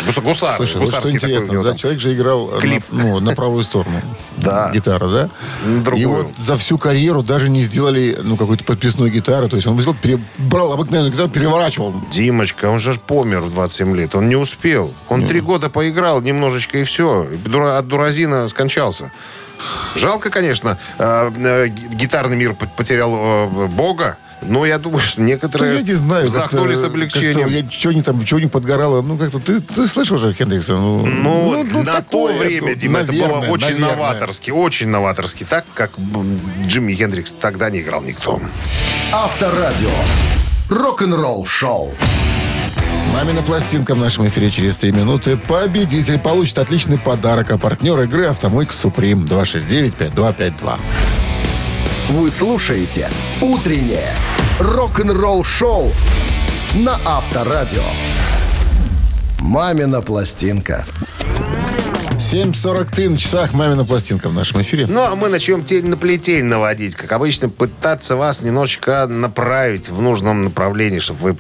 гус- 0.06 0.18
Гусар. 0.23 0.56
Слушай, 0.56 0.78
вот 0.78 0.88
что 0.88 0.97
гусарский 1.00 1.14
такой 1.14 1.28
у 1.28 1.33
интересно, 1.33 1.52
него 1.52 1.62
да, 1.62 1.68
там. 1.71 1.78
человек 1.78 2.00
же 2.00 2.14
играл 2.14 2.49
Клип. 2.61 2.83
на, 2.90 3.02
ну, 3.04 3.21
на 3.21 3.35
правую 3.35 3.62
сторону. 3.62 4.00
Да. 4.37 4.71
Гитара, 4.75 5.09
да? 5.09 5.30
Другую. 5.85 5.97
И 6.02 6.04
вот 6.06 6.26
за 6.37 6.56
всю 6.56 6.76
карьеру 6.76 7.23
даже 7.23 7.49
не 7.49 7.62
сделали 7.62 8.18
ну, 8.23 8.37
какую-то 8.37 8.64
подписную 8.64 9.11
гитару. 9.11 9.49
То 9.49 9.56
есть 9.56 9.66
он 9.66 9.76
взял, 9.76 9.94
пере- 9.94 10.21
брал 10.37 10.73
обыкновенную 10.73 11.12
гитару, 11.12 11.30
переворачивал. 11.30 11.94
Димочка, 12.11 12.66
он 12.68 12.80
же 12.80 12.94
помер 12.94 13.40
в 13.40 13.52
27 13.54 13.97
лет. 13.97 14.14
Он 14.16 14.28
не 14.28 14.37
успел. 14.37 14.92
Он 15.09 15.25
три 15.26 15.40
года 15.40 15.71
поиграл 15.71 16.21
немножечко 16.21 16.78
и 16.78 16.85
все. 16.85 17.04
Дура- 17.45 17.79
От 17.79 17.87
дуразина 17.89 18.49
скончался. 18.49 19.11
Жалко, 19.95 20.31
конечно, 20.31 20.79
э, 20.99 21.31
э, 21.37 21.69
гитарный 21.69 22.37
мир 22.37 22.55
потерял 22.77 23.13
э, 23.15 23.67
бога. 23.69 24.17
Но 24.47 24.67
я 24.67 24.79
думаю, 24.79 25.01
что 25.01 25.19
Да 25.19 25.23
некоторые 25.23 25.77
я 25.77 25.83
не 25.83 25.95
знаю. 25.95 26.27
вздохнули 26.27 26.75
с 26.75 26.85
облегчением. 26.85 27.49
Я, 27.49 27.67
чего 27.67 27.95
не 27.95 28.03
там, 28.03 28.23
чего 28.27 28.41
не 28.41 28.47
подгорало. 28.49 29.01
Ну, 29.01 29.17
как-то 29.17 29.39
ты, 29.39 29.61
ты 29.61 29.87
слышал 29.87 30.19
же 30.19 30.35
Хендрикса? 30.35 30.75
Ну, 30.75 31.07
Ну, 31.07 31.65
на 31.83 31.93
такое, 31.93 32.35
то 32.35 32.39
время, 32.41 32.69
ну, 32.69 32.75
Дима, 32.75 32.99
это 32.99 33.13
было 33.13 33.23
наверное, 33.23 33.51
очень 33.51 33.67
наверное. 33.71 33.97
новаторски. 33.97 34.51
Очень 34.51 34.89
новаторски. 34.89 35.45
Так, 35.45 35.65
как 35.73 35.93
Джимми 36.67 36.93
Хендрикс 36.95 37.33
тогда 37.33 37.71
не 37.71 37.81
играл 37.81 38.03
никто. 38.03 38.39
Авторадио. 39.13 39.89
Рок-н-ролл 40.69 41.47
шоу. 41.47 41.95
Мамина 43.14 43.42
пластинка 43.42 43.94
в 43.94 43.99
нашем 43.99 44.26
эфире 44.26 44.50
через 44.50 44.76
3 44.76 44.90
минуты. 44.90 45.37
Победитель 45.37 46.18
получит 46.18 46.59
отличный 46.59 46.99
подарок. 46.99 47.52
А 47.52 47.59
партнер 47.59 48.00
игры 48.00 48.26
«Автомойка 48.26 48.73
Суприм» 48.73 49.23
269-5252. 49.23 50.78
Вы 52.09 52.30
слушаете 52.33 53.09
«Утреннее 53.40 54.11
рок-н-ролл 54.59 55.44
шоу» 55.44 55.92
на 56.75 56.99
Авторадио. 57.04 57.85
«Мамина 59.38 60.02
пластинка». 60.02 60.85
7.43 62.35 63.11
на 63.11 63.17
часах 63.17 63.53
«Мамина 63.53 63.85
пластинка» 63.85 64.29
в 64.29 64.35
нашем 64.35 64.61
эфире. 64.62 64.88
Ну, 64.88 65.03
а 65.05 65.14
мы 65.14 65.29
начнем 65.29 65.62
тень 65.62 65.87
на 65.87 65.97
плетень 65.97 66.47
наводить. 66.47 66.97
Как 66.97 67.12
обычно, 67.12 67.49
пытаться 67.49 68.17
вас 68.17 68.43
немножечко 68.43 69.07
направить 69.07 69.88
в 69.88 70.03
нужном 70.03 70.43
направлении, 70.43 70.99
чтобы 70.99 71.21
вы... 71.21 71.37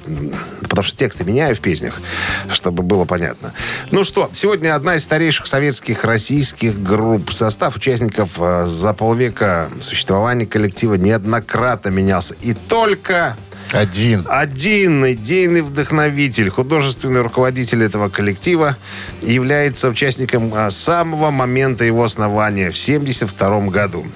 Потому 0.62 0.84
что 0.84 0.96
тексты 0.96 1.24
меняю 1.24 1.56
в 1.56 1.58
песнях, 1.58 2.00
чтобы 2.48 2.84
было 2.84 3.06
понятно. 3.06 3.52
Ну 3.90 4.04
что, 4.04 4.30
сегодня 4.32 4.76
одна 4.76 4.94
из 4.94 5.02
старейших 5.02 5.48
советских 5.48 6.04
российских 6.04 6.80
групп. 6.80 7.32
Состав 7.32 7.74
участников 7.74 8.34
э, 8.38 8.64
за 8.66 8.92
полвека 8.92 9.70
существования 9.80 10.46
коллектива 10.46 10.94
неоднократно 10.94 11.88
менялся. 11.88 12.36
И 12.40 12.54
только 12.54 13.36
Один. 13.72 14.24
один 14.28 15.12
идейный 15.12 15.62
вдохновитель, 15.62 16.48
художественный 16.50 17.22
руководитель 17.22 17.82
этого 17.82 18.08
коллектива 18.08 18.76
является 19.20 19.88
участником 19.88 20.52
а, 20.54 20.70
самого 20.70 21.30
момента 21.30 21.84
его 21.84 22.04
основания 22.04 22.70
в 22.70 22.76
72 22.76 23.60
году. 23.66 24.06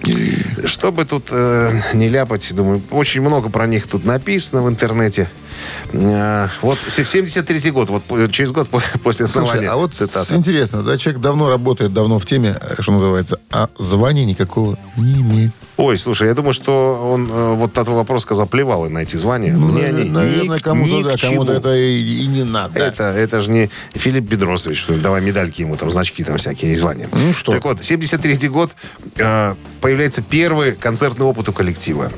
Чтобы 0.65 1.05
тут 1.05 1.29
э, 1.31 1.81
не 1.95 2.09
ляпать, 2.09 2.55
думаю, 2.55 2.83
очень 2.91 3.21
много 3.21 3.49
про 3.49 3.67
них 3.67 3.87
тут 3.87 4.05
написано 4.05 4.63
в 4.63 4.69
интернете. 4.69 5.29
Э, 5.93 6.49
вот 6.63 6.79
се- 6.89 7.05
73 7.05 7.71
год, 7.71 7.89
вот 7.91 8.03
через 8.31 8.53
год 8.53 8.69
по- 8.69 8.83
после 9.03 9.25
основания. 9.27 9.53
Слушай, 9.55 9.69
а 9.69 9.77
вот 9.77 9.95
цитата. 9.95 10.35
интересно, 10.35 10.83
да, 10.83 10.99
человек 10.99 11.21
давно 11.23 11.49
работает, 11.49 11.93
давно 11.93 12.19
в 12.19 12.27
теме, 12.27 12.57
э, 12.61 12.77
что 12.81 12.93
называется, 12.93 13.41
а 13.51 13.69
звания 13.79 14.25
никакого 14.25 14.79
не 14.97 15.21
имеет. 15.21 15.53
Ой, 15.77 15.97
слушай, 15.97 16.27
я 16.27 16.35
думаю, 16.35 16.53
что 16.55 17.09
он 17.13 17.31
э, 17.31 17.55
вот 17.55 17.77
на 17.77 17.85
твой 17.85 17.97
вопрос 17.99 18.23
сказал, 18.23 18.47
плевал 18.47 18.87
и 18.87 18.89
на 18.89 18.99
эти 18.99 19.17
звания. 19.17 19.53
Ну, 19.53 19.69
Мне 19.69 19.87
они 19.87 20.11
наверное, 20.11 20.59
кому-то, 20.59 21.05
да, 21.09 21.17
к 21.17 21.21
кому-то 21.21 21.47
чему. 21.53 21.59
это 21.59 21.75
и, 21.77 22.23
и 22.23 22.27
не 22.27 22.43
надо. 22.45 22.79
Это, 22.81 23.05
это 23.05 23.41
же 23.41 23.51
не 23.51 23.71
Филипп 23.95 24.25
Бедросович, 24.25 24.79
что 24.79 24.95
давай 24.99 25.23
медальки 25.23 25.61
ему, 25.63 25.77
там, 25.77 25.91
значки 25.91 26.25
там 26.25 26.37
всякие 26.37 26.73
и 26.73 26.77
звания. 26.77 27.09
Ну 27.13 27.33
что? 27.33 27.53
Так 27.53 27.65
вот, 27.65 27.85
73 27.85 28.49
год 28.49 28.73
э, 29.17 29.55
появляется 29.81 30.21
первый 30.21 30.73
концертный 30.73 31.27
опыт 31.27 31.49
у 31.49 31.53
коллектива. 31.53 32.11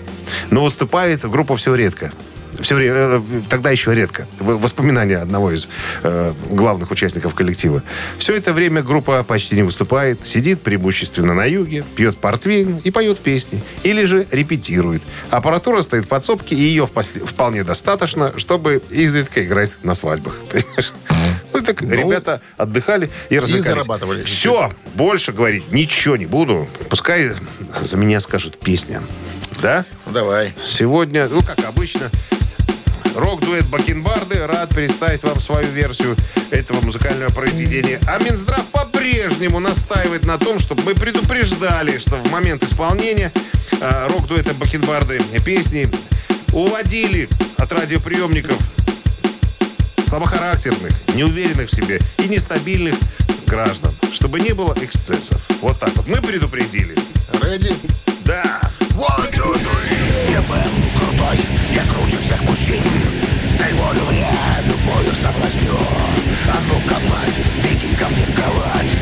Но 0.51 0.65
выступает 0.65 1.29
группа 1.29 1.57
все 1.57 1.75
редко. 1.75 2.13
Все 2.61 2.75
время, 2.75 2.95
э, 2.95 3.21
тогда 3.49 3.71
еще 3.71 3.95
редко. 3.95 4.27
Воспоминания 4.39 5.19
одного 5.19 5.51
из 5.53 5.69
э, 6.03 6.35
главных 6.51 6.91
участников 6.91 7.35
коллектива. 7.35 7.83
Все 8.19 8.35
это 8.35 8.53
время 8.53 8.83
группа 8.83 9.23
почти 9.23 9.57
не 9.57 9.63
выступает, 9.63 10.27
сидит 10.27 10.63
преимущественно 10.63 11.35
на 11.35 11.45
юге, 11.45 11.85
пьет 11.97 12.19
портвейн 12.19 12.81
и 12.85 12.91
поет 12.91 13.19
песни. 13.21 13.63
Или 13.83 14.05
же 14.05 14.27
репетирует. 14.31 15.03
Аппаратура 15.31 15.83
стоит 15.83 16.05
в 16.05 16.09
подсобке, 16.09 16.55
и 16.55 16.61
ее 16.61 16.87
вполне 16.87 17.65
достаточно, 17.65 18.39
чтобы 18.39 18.83
изредка 18.91 19.45
играть 19.45 19.77
на 19.83 19.95
свадьбах. 19.95 20.35
Ну, 21.53 21.63
так 21.63 21.83
ребята 21.83 22.41
отдыхали 22.57 23.11
и 23.29 23.39
развлекались. 23.39 23.67
зарабатывали. 23.67 24.23
Все, 24.23 24.73
больше 24.95 25.33
говорить 25.33 25.71
ничего 25.73 26.17
не 26.17 26.27
буду. 26.27 26.69
Пускай 26.89 27.33
за 27.81 27.97
меня 27.97 28.21
скажут 28.21 28.59
песня. 28.59 29.03
Да? 29.61 29.85
Ну, 30.07 30.13
давай. 30.13 30.55
Сегодня, 30.65 31.29
ну, 31.29 31.41
как 31.43 31.59
обычно, 31.67 32.09
рок-дуэт 33.15 33.67
Бакенбарды 33.67 34.47
рад 34.47 34.71
представить 34.71 35.23
вам 35.23 35.41
свою 35.41 35.69
версию 35.69 36.17
этого 36.51 36.81
музыкального 36.81 37.31
произведения. 37.31 37.99
А 38.07 38.19
Минздрав 38.19 38.65
по-прежнему 38.67 39.61
настаивает 39.61 40.25
на 40.25 40.39
том, 40.39 40.59
чтобы 40.59 40.83
мы 40.83 40.95
предупреждали, 40.95 41.99
что 41.99 42.17
в 42.17 42.31
момент 42.31 42.63
исполнения 42.65 43.33
э, 43.81 44.09
рок-дуэта 44.09 44.55
Бакенбарды 44.55 45.21
песни 45.45 45.89
уводили 46.53 47.29
от 47.59 47.73
радиоприемников 47.73 48.59
слабохарактерных, 50.05 50.91
неуверенных 51.15 51.69
в 51.69 51.75
себе 51.75 52.01
и 52.19 52.29
нестабильных 52.29 52.97
граждан, 53.47 53.93
чтобы 54.13 54.41
не 54.41 54.53
было 54.53 54.75
эксцессов. 54.81 55.41
Вот 55.61 55.79
так 55.79 55.91
вот. 55.97 56.07
Мы 56.09 56.17
предупредили. 56.17 56.97
Ready? 57.33 57.77
Да. 58.25 58.61
One, 58.97 59.40
круче 62.11 62.23
всех 62.23 62.43
мужчин. 62.43 62.83
Дай 63.59 63.73
волю 63.75 64.03
мне, 64.11 64.29
любую 64.65 65.15
соблазню. 65.15 65.77
А 66.47 66.57
ну-ка, 66.69 66.99
мать, 67.09 67.39
беги 67.63 67.95
ко 67.95 68.09
мне 68.09 68.25
в 68.27 68.35
кровать. 68.35 68.97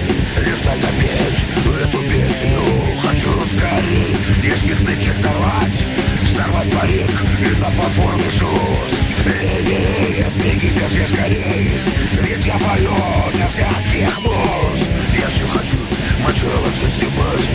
Лишь 0.45 0.61
дай 0.61 0.79
допеть 0.79 1.47
эту 1.83 1.99
песню. 2.03 2.61
Хочу 3.03 3.31
скорей 3.45 4.17
из 4.43 4.63
них 4.63 4.85
прикид 4.85 5.19
сорвать. 5.19 5.85
Сорвать 6.27 6.71
парик 6.71 7.11
и 7.41 7.59
на 7.61 7.71
платформе 7.71 8.31
шуз. 8.31 9.01
Левее, 9.25 10.27
бегите 10.37 10.87
все 10.89 11.07
скорей. 11.07 11.81
Ведь 12.21 12.45
я 12.45 12.59
пою 12.59 12.95
для 13.35 13.49
всяких 13.49 14.21
муз. 14.21 14.89
Я 15.19 15.29
все 15.29 15.47
хочу, 15.49 15.77
мочалок 16.21 16.75
застебать. 16.75 17.49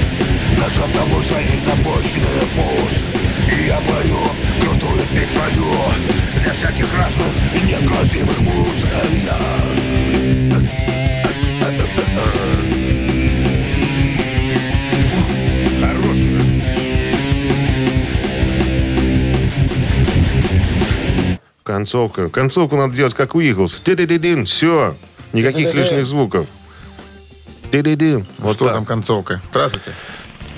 Нажав 0.60 0.92
домой 0.94 1.24
своей 1.24 1.60
набочный 1.68 2.24
пуз 2.56 3.04
И 3.48 3.68
я 3.68 3.78
пою 3.78 4.20
крутую 4.62 5.02
песню 5.12 5.66
Для 6.42 6.54
всяких 6.54 6.94
разных 6.94 7.28
некрасивых 7.64 8.40
муз 8.40 8.86
Хороший. 15.82 16.40
Концовка. 21.64 22.30
Концовку 22.30 22.76
надо 22.78 22.94
делать, 22.94 23.14
как 23.14 23.36
у 23.36 23.42
Иглс. 23.42 23.82
Все. 24.46 24.96
Никаких 25.34 25.74
лишних 25.74 26.06
звуков. 26.06 26.48
Ти-ди-дин. 27.74 28.24
Вот 28.38 28.58
что 28.58 28.66
так. 28.66 28.76
там 28.76 28.86
концовка? 28.86 29.42
Здравствуйте. 29.50 29.94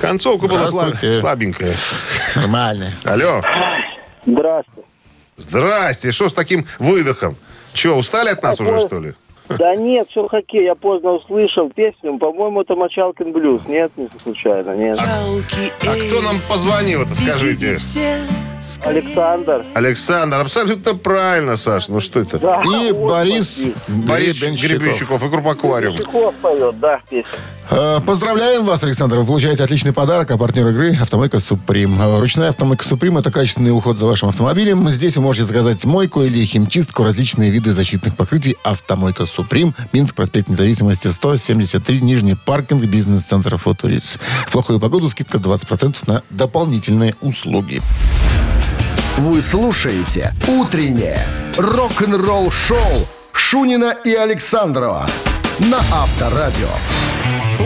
Концовка 0.02 0.48
была 0.48 0.68
слаб- 0.68 1.14
слабенькая. 1.18 1.74
Нормально. 2.36 2.92
Алло. 3.06 3.42
Здравствуйте. 4.26 4.90
Здрасте. 5.38 6.12
Что 6.12 6.28
с 6.28 6.34
таким 6.34 6.66
выдохом? 6.78 7.38
Че, 7.72 7.96
устали 7.96 8.28
от 8.32 8.44
нас 8.44 8.60
уже, 8.60 8.80
что 8.80 9.00
ли? 9.00 9.14
Да 9.48 9.76
нет, 9.76 10.08
все 10.10 10.28
хоккей, 10.28 10.64
я 10.64 10.74
поздно 10.74 11.12
услышал 11.12 11.70
песню. 11.70 12.18
По-моему, 12.18 12.62
это 12.62 12.76
Мочалкин 12.76 13.32
блюз. 13.32 13.68
Нет, 13.68 13.92
не 13.96 14.10
случайно, 14.22 14.76
нет. 14.76 14.98
А 15.00 15.98
кто 16.08 16.22
нам 16.22 16.42
позвонил, 16.50 17.04
это 17.04 17.14
скажите? 17.14 17.78
Александр. 18.82 19.64
Александр, 19.74 20.40
абсолютно 20.40 20.96
правильно, 20.96 21.58
Саш. 21.58 21.88
Ну 21.88 22.00
что 22.00 22.20
это? 22.20 22.40
Да, 22.40 22.62
И 22.64 22.92
вот 22.92 23.10
Борис. 23.10 23.74
Борис 23.88 24.40
Гребенщиков. 24.40 25.24
И 25.24 25.28
группа 25.28 25.52
«Аквариум». 25.52 25.96
Поет, 26.42 26.80
да, 26.80 27.00
песню. 27.10 27.26
Э, 27.70 28.00
Поздравляем 28.06 28.66
вас, 28.66 28.84
Александр. 28.84 29.18
Вы 29.18 29.26
получаете 29.26 29.64
отличный 29.64 29.92
подарок, 29.94 30.30
а 30.32 30.38
партнер 30.38 30.68
игры 30.68 30.96
«Автомойка 31.02 31.40
Суприм». 31.40 32.00
Э, 32.00 32.20
Ручная 32.20 32.50
«Автомойка 32.50 32.86
Суприм»— 32.86 33.18
это 33.20 33.32
качественный 33.32 33.72
уход 33.72 33.98
за 33.98 34.06
вашим 34.06 34.30
автомобилем. 34.30 34.88
Здесь 34.90 35.16
вы 35.18 35.24
можете 35.24 35.46
заказать 35.46 35.84
мойку 35.86 36.22
или 36.22 36.46
химчистку, 36.46 37.04
различные 37.04 37.50
виды 37.50 37.72
защитных 37.72 38.16
покрытий. 38.16 38.56
«Автомойка 38.64 39.26
Суприм», 39.26 39.74
Минск, 39.94 40.16
проспект 40.16 40.48
Независимости, 40.50 41.08
173, 41.08 42.02
Нижний 42.02 42.36
паркинг, 42.36 42.84
бизнес-центр 42.84 43.58
«Футурис». 43.58 44.20
В 44.48 44.52
плохую 44.52 44.80
погоду 44.80 45.10
скидка 45.10 45.38
20% 45.40 45.98
на 46.08 46.22
дополнительные 46.30 47.16
услуги. 47.22 47.82
Вы 49.18 49.42
слушаете 49.42 50.34
«Утреннее 50.46 51.26
рок-н-ролл-шоу» 51.58 53.08
Шунина 53.32 53.96
и 54.04 54.14
Александрова 54.14 55.08
на 55.60 55.78
Авторадио. 55.78 56.68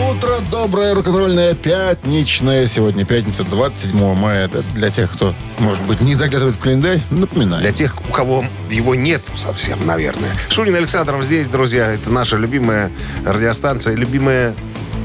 Утро 0.08 0.36
доброе, 0.48 0.94
рок-н-ролльное, 0.94 1.54
пятничное. 1.54 2.68
Сегодня 2.68 3.04
пятница, 3.04 3.42
27 3.42 4.14
мая. 4.14 4.46
Это 4.46 4.62
для 4.74 4.90
тех, 4.90 5.10
кто, 5.10 5.34
может 5.58 5.82
быть, 5.86 6.00
не 6.00 6.14
заглядывает 6.14 6.54
в 6.54 6.60
календарь, 6.60 7.02
напоминаю. 7.10 7.60
Для 7.60 7.72
тех, 7.72 8.00
у 8.08 8.12
кого 8.12 8.44
его 8.70 8.94
нет 8.94 9.22
совсем, 9.34 9.84
наверное. 9.84 10.30
Шунин 10.50 10.76
Александров 10.76 11.24
здесь, 11.24 11.48
друзья. 11.48 11.88
Это 11.88 12.10
наша 12.10 12.36
любимая 12.36 12.92
радиостанция, 13.26 13.96
любимая 13.96 14.54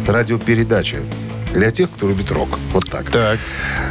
радиопередача. 0.06 0.98
Для 1.56 1.72
тех, 1.72 1.90
кто 1.90 2.10
любит 2.10 2.32
рок. 2.32 2.60
Вот 2.74 2.90
так. 2.90 3.10
Так. 3.10 3.40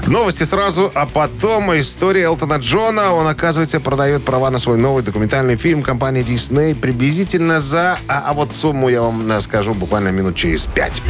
Новости 0.07 0.45
сразу, 0.45 0.93
а 0.95 1.07
потом 1.07 1.73
история 1.81 2.25
Элтона 2.25 2.59
Джона. 2.59 3.13
Он, 3.13 3.27
оказывается, 3.27 3.81
продает 3.81 4.23
права 4.25 4.51
на 4.51 4.59
свой 4.59 4.77
новый 4.77 5.03
документальный 5.03 5.57
фильм 5.57 5.83
компании 5.83 6.23
Disney 6.23 6.75
приблизительно 6.75 7.61
за... 7.61 7.99
А, 8.07 8.25
а 8.27 8.33
вот 8.35 8.55
сумму 8.55 8.91
я 8.91 9.01
вам 9.01 9.31
э, 9.31 9.41
скажу 9.41 9.73
буквально 9.73 10.09
минут 10.09 10.37
через 10.37 10.67
пять. 10.67 11.03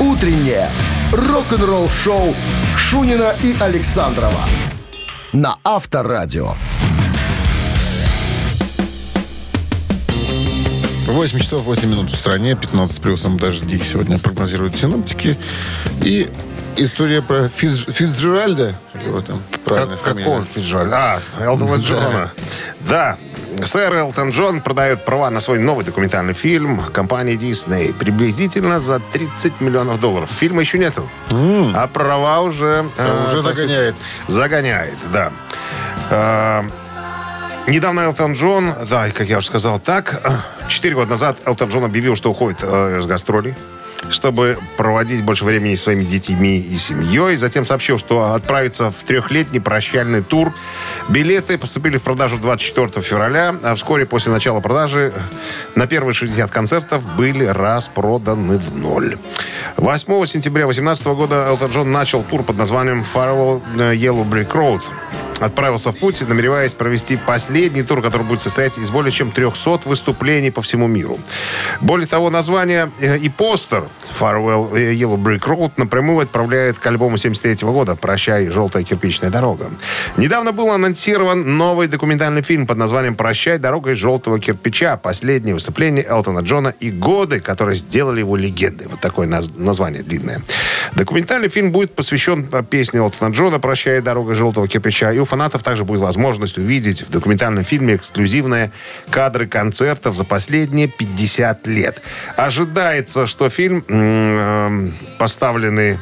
Утреннее 0.00 0.68
рок-н-ролл-шоу 1.12 2.34
Шунина 2.76 3.34
и 3.42 3.54
Александрова 3.60 4.40
на 5.32 5.56
Авторадио. 5.64 6.54
8 11.12 11.38
часов 11.40 11.62
8 11.64 11.90
минут 11.90 12.10
в 12.10 12.16
стране, 12.16 12.54
15 12.56 12.96
с 12.96 12.98
плюсом 12.98 13.38
дожди 13.38 13.78
сегодня 13.80 14.18
прогнозируют 14.18 14.76
синоптики. 14.76 15.36
И 16.00 16.30
история 16.76 17.20
про 17.20 17.50
Фиц, 17.50 17.84
Фицджеральда, 17.84 18.74
как 18.94 19.02
его 19.04 19.20
там 19.20 19.42
правильно 19.64 19.98
Как, 20.02 20.16
какого 20.16 20.42
Фиджеральда? 20.42 20.96
А, 21.38 21.44
Элтона 21.44 21.76
Джона. 21.76 22.32
Да, 22.80 23.18
сэр 23.64 23.94
Элтон 23.94 24.30
Джон 24.30 24.62
продает 24.62 25.04
права 25.04 25.28
на 25.28 25.40
свой 25.40 25.58
новый 25.58 25.84
документальный 25.84 26.32
фильм 26.32 26.80
компании 26.92 27.36
Disney 27.36 27.92
приблизительно 27.92 28.80
за 28.80 28.98
30 28.98 29.60
миллионов 29.60 30.00
долларов. 30.00 30.30
Фильма 30.30 30.62
еще 30.62 30.78
нету, 30.78 31.06
а 31.30 31.88
права 31.88 32.40
уже... 32.40 32.86
э, 32.96 33.26
уже 33.26 33.42
сказать, 33.42 33.58
загоняет. 33.58 33.94
Загоняет, 34.28 34.98
да. 35.12 36.64
Э, 37.66 37.70
Недавно 37.70 38.00
Элтон 38.00 38.34
Джон, 38.34 38.72
да, 38.90 39.10
как 39.10 39.28
я 39.28 39.38
уже 39.38 39.46
сказал, 39.46 39.78
так, 39.78 40.20
э, 40.24 40.68
четыре 40.68 40.94
года 40.94 41.10
назад 41.10 41.38
Элтон 41.44 41.70
Джон 41.70 41.84
объявил, 41.84 42.16
что 42.16 42.30
уходит 42.30 42.60
э, 42.62 43.00
с 43.02 43.06
гастролей, 43.06 43.54
чтобы 44.10 44.58
проводить 44.76 45.22
больше 45.22 45.44
времени 45.44 45.76
со 45.76 45.84
своими 45.84 46.04
детьми 46.04 46.58
и 46.58 46.76
семьей. 46.76 47.36
Затем 47.36 47.64
сообщил, 47.64 47.98
что 47.98 48.32
отправится 48.32 48.90
в 48.90 48.96
трехлетний 49.06 49.60
прощальный 49.60 50.22
тур. 50.22 50.52
Билеты 51.08 51.56
поступили 51.56 51.98
в 51.98 52.02
продажу 52.02 52.38
24 52.38 53.00
февраля, 53.00 53.54
а 53.62 53.74
вскоре 53.74 54.06
после 54.06 54.32
начала 54.32 54.60
продажи 54.60 55.12
на 55.76 55.86
первые 55.86 56.14
60 56.14 56.50
концертов 56.50 57.06
были 57.16 57.44
распроданы 57.44 58.58
в 58.58 58.76
ноль. 58.76 59.18
8 59.76 60.26
сентября 60.26 60.64
2018 60.64 61.06
года 61.06 61.46
Элтон 61.46 61.70
Джон 61.70 61.92
начал 61.92 62.24
тур 62.24 62.42
под 62.42 62.56
названием 62.56 63.04
Farewell 63.14 63.62
Yellow 63.76 64.28
Brick 64.28 64.50
Road 64.52 64.82
отправился 65.44 65.92
в 65.92 65.96
путь, 65.96 66.20
намереваясь 66.26 66.74
провести 66.74 67.16
последний 67.16 67.82
тур, 67.82 68.02
который 68.02 68.22
будет 68.22 68.40
состоять 68.40 68.78
из 68.78 68.90
более 68.90 69.10
чем 69.10 69.30
300 69.30 69.80
выступлений 69.84 70.50
по 70.50 70.62
всему 70.62 70.86
миру. 70.86 71.18
Более 71.80 72.06
того, 72.06 72.30
название 72.30 72.90
э, 73.00 73.18
и 73.18 73.28
постер 73.28 73.84
Farewell 74.18 74.72
Yellow 74.72 75.16
Brick 75.16 75.40
Road 75.40 75.72
напрямую 75.76 76.20
отправляет 76.20 76.78
к 76.78 76.86
альбому 76.86 77.16
73 77.16 77.68
года 77.68 77.96
«Прощай, 77.96 78.48
желтая 78.48 78.82
кирпичная 78.84 79.30
дорога». 79.30 79.70
Недавно 80.16 80.52
был 80.52 80.70
анонсирован 80.70 81.56
новый 81.56 81.88
документальный 81.88 82.42
фильм 82.42 82.66
под 82.66 82.78
названием 82.78 83.14
«Прощай, 83.14 83.58
дорога 83.58 83.92
из 83.92 83.98
желтого 83.98 84.38
кирпича». 84.38 84.96
Последнее 84.96 85.54
выступление 85.54 86.04
Элтона 86.08 86.40
Джона 86.40 86.74
и 86.80 86.90
годы, 86.90 87.40
которые 87.40 87.76
сделали 87.76 88.20
его 88.20 88.36
легендой. 88.36 88.86
Вот 88.88 89.00
такое 89.00 89.26
наз- 89.26 89.50
название 89.56 90.02
длинное. 90.02 90.40
Документальный 90.94 91.48
фильм 91.48 91.72
будет 91.72 91.94
посвящен 91.94 92.48
э, 92.52 92.62
песне 92.68 93.00
Элтона 93.00 93.32
Джона 93.32 93.58
«Прощай, 93.58 94.00
дорога 94.00 94.32
из 94.32 94.38
желтого 94.38 94.68
кирпича». 94.68 95.12
И 95.12 95.18
у 95.18 95.24
фанатов 95.32 95.62
также 95.62 95.86
будет 95.86 96.00
возможность 96.00 96.58
увидеть 96.58 97.00
в 97.00 97.10
документальном 97.10 97.64
фильме 97.64 97.94
эксклюзивные 97.94 98.70
кадры 99.08 99.46
концертов 99.46 100.14
за 100.14 100.24
последние 100.24 100.88
50 100.88 101.66
лет. 101.68 102.02
Ожидается, 102.36 103.26
что 103.26 103.48
фильм, 103.48 103.82
м, 103.88 104.88
э, 104.88 104.90
поставленный 105.18 105.96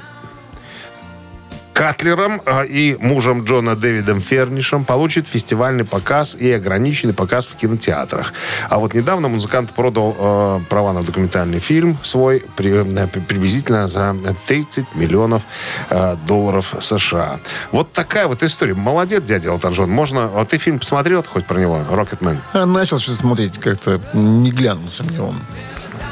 Катлером 1.80 2.42
э, 2.44 2.66
и 2.66 2.98
мужем 3.00 3.44
Джона 3.44 3.74
Дэвидом 3.74 4.20
Фернишем 4.20 4.84
получит 4.84 5.26
фестивальный 5.26 5.84
показ 5.86 6.36
и 6.38 6.52
ограниченный 6.52 7.14
показ 7.14 7.46
в 7.46 7.56
кинотеатрах. 7.56 8.34
А 8.68 8.78
вот 8.78 8.92
недавно 8.92 9.28
музыкант 9.28 9.72
продал 9.72 10.14
э, 10.18 10.60
права 10.68 10.92
на 10.92 11.02
документальный 11.02 11.58
фильм 11.58 11.96
свой 12.02 12.44
при- 12.54 12.82
э, 12.84 13.06
при- 13.06 13.20
приблизительно 13.20 13.88
за 13.88 14.14
30 14.46 14.94
миллионов 14.94 15.40
э, 15.88 16.16
долларов 16.26 16.74
США. 16.80 17.40
Вот 17.72 17.92
такая 17.94 18.26
вот 18.26 18.42
история. 18.42 18.74
Молодец, 18.74 19.22
дядя 19.24 19.48
Элтон 19.48 19.72
Джон. 19.72 19.88
Можно... 19.88 20.30
А 20.38 20.44
ты 20.44 20.58
фильм 20.58 20.80
посмотрел 20.80 21.22
хоть 21.22 21.46
про 21.46 21.58
него? 21.58 21.80
«Рокетмен»? 21.90 22.40
А 22.52 22.66
начал 22.66 22.98
что 22.98 23.14
смотреть, 23.14 23.58
как-то 23.58 24.02
не 24.12 24.50
глянулся 24.50 25.02
мне 25.02 25.22
он. 25.22 25.36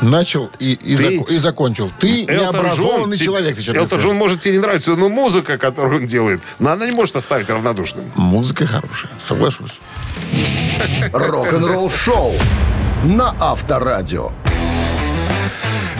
Начал 0.02 0.50
и, 0.58 0.72
и, 0.74 0.96
Ты- 0.96 1.02
зако- 1.18 1.30
и 1.30 1.38
закончил. 1.38 1.90
Ты 1.98 2.24
необразованный 2.24 3.16
те- 3.16 3.24
человек. 3.24 3.56
Ты 3.56 3.72
Элтон. 3.72 4.00
Джон, 4.00 4.16
может, 4.16 4.40
тебе 4.40 4.54
не 4.54 4.60
нравится, 4.60 4.94
но 4.94 5.08
музыка, 5.08 5.58
которую 5.58 6.02
он 6.02 6.06
делает, 6.06 6.40
но 6.58 6.70
она 6.72 6.86
не 6.86 6.92
может 6.94 7.16
оставить 7.16 7.48
равнодушным. 7.50 8.04
Музыка 8.14 8.66
хорошая, 8.66 9.10
соглашусь. 9.18 9.78
Рок-н-ролл 11.12 11.90
шоу 11.90 12.32
на 13.04 13.34
Авторадио. 13.40 14.30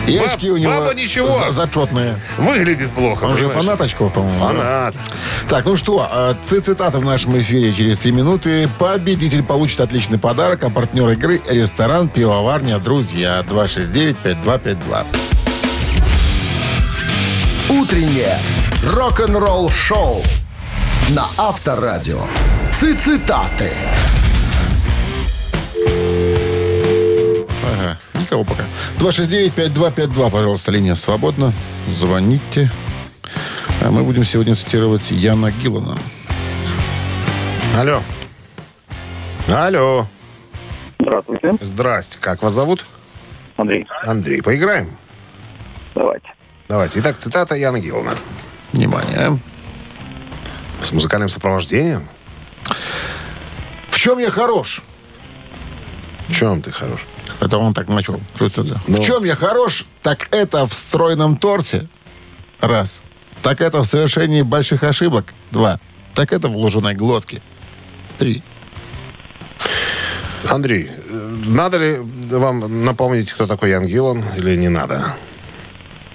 И 0.09 0.17
Баб- 0.17 0.27
очки 0.27 0.49
у 0.51 0.57
него 0.57 0.71
баба 0.73 0.93
ничего. 0.93 1.29
за- 1.29 1.51
зачетные. 1.51 2.19
Выглядит 2.37 2.89
плохо. 2.91 3.25
Он 3.25 3.37
же 3.37 3.49
фанат 3.49 3.79
очков, 3.81 4.13
по-моему. 4.13 4.39
Фанат. 4.39 4.95
Так, 5.47 5.65
ну 5.65 5.75
что, 5.75 6.35
ц- 6.43 6.61
цитаты 6.61 6.97
в 6.97 7.05
нашем 7.05 7.37
эфире 7.39 7.73
через 7.73 7.97
три 7.99 8.11
минуты. 8.11 8.69
Победитель 8.79 9.43
получит 9.43 9.81
отличный 9.81 10.17
подарок, 10.17 10.63
а 10.63 10.69
партнер 10.69 11.09
игры– 11.09 11.41
ресторан, 11.49 12.07
пивоварня, 12.09 12.79
друзья. 12.79 13.43
269-5252. 13.47 15.05
Утреннее 17.69 18.37
рок-н-ролл 18.83 19.69
шоу 19.69 20.23
на 21.09 21.25
Авторадио. 21.37 22.21
Цитаты. 22.79 23.73
Никого 28.29 28.43
пока. 28.43 28.65
269-5252, 28.99 30.31
пожалуйста, 30.31 30.71
линия 30.71 30.95
свободна. 30.95 31.51
Звоните. 31.87 32.69
А 33.81 33.89
мы 33.89 34.03
будем 34.03 34.23
сегодня 34.23 34.55
цитировать 34.55 35.09
Яна 35.09 35.51
Гиллана. 35.51 35.97
Алло. 37.75 38.03
Алло. 39.49 40.07
Здравствуйте, 40.99 41.53
Здрасте. 41.61 42.19
Как 42.19 42.43
вас 42.43 42.53
зовут? 42.53 42.85
Андрей. 43.57 43.87
Андрей. 44.03 44.41
Поиграем? 44.41 44.95
Давайте. 45.95 46.27
Давайте. 46.67 46.99
Итак, 46.99 47.17
цитата 47.17 47.55
Яна 47.55 47.79
Гиллана. 47.79 48.11
Внимание. 48.73 49.39
С 50.83 50.91
музыкальным 50.91 51.29
сопровождением? 51.29 52.07
В 53.89 53.97
чем 53.97 54.19
я 54.19 54.29
хорош? 54.29 54.83
В 56.27 56.33
чем 56.33 56.61
ты 56.61 56.71
хорош? 56.71 57.05
Это 57.39 57.57
он 57.57 57.73
так 57.73 57.87
начал. 57.87 58.19
свою 58.35 58.49
цитату. 58.49 58.79
Ну. 58.87 58.97
В 58.97 59.05
чем 59.05 59.23
я 59.23 59.35
хорош, 59.35 59.85
так 60.01 60.27
это 60.31 60.67
в 60.67 60.73
стройном 60.73 61.37
торте. 61.37 61.87
Раз. 62.59 63.01
Так 63.41 63.61
это 63.61 63.81
в 63.81 63.85
совершении 63.85 64.41
больших 64.41 64.83
ошибок. 64.83 65.33
Два. 65.51 65.79
Так 66.13 66.33
это 66.33 66.47
в 66.49 66.55
ложенной 66.57 66.95
глотке. 66.95 67.41
Три. 68.17 68.43
Андрей, 70.49 70.89
э, 71.09 71.35
надо 71.45 71.77
ли 71.77 71.97
вам 72.31 72.83
напомнить, 72.85 73.31
кто 73.31 73.47
такой 73.47 73.69
Ян 73.71 73.85
Гиллан, 73.85 74.23
или 74.37 74.55
не 74.55 74.69
надо? 74.69 75.15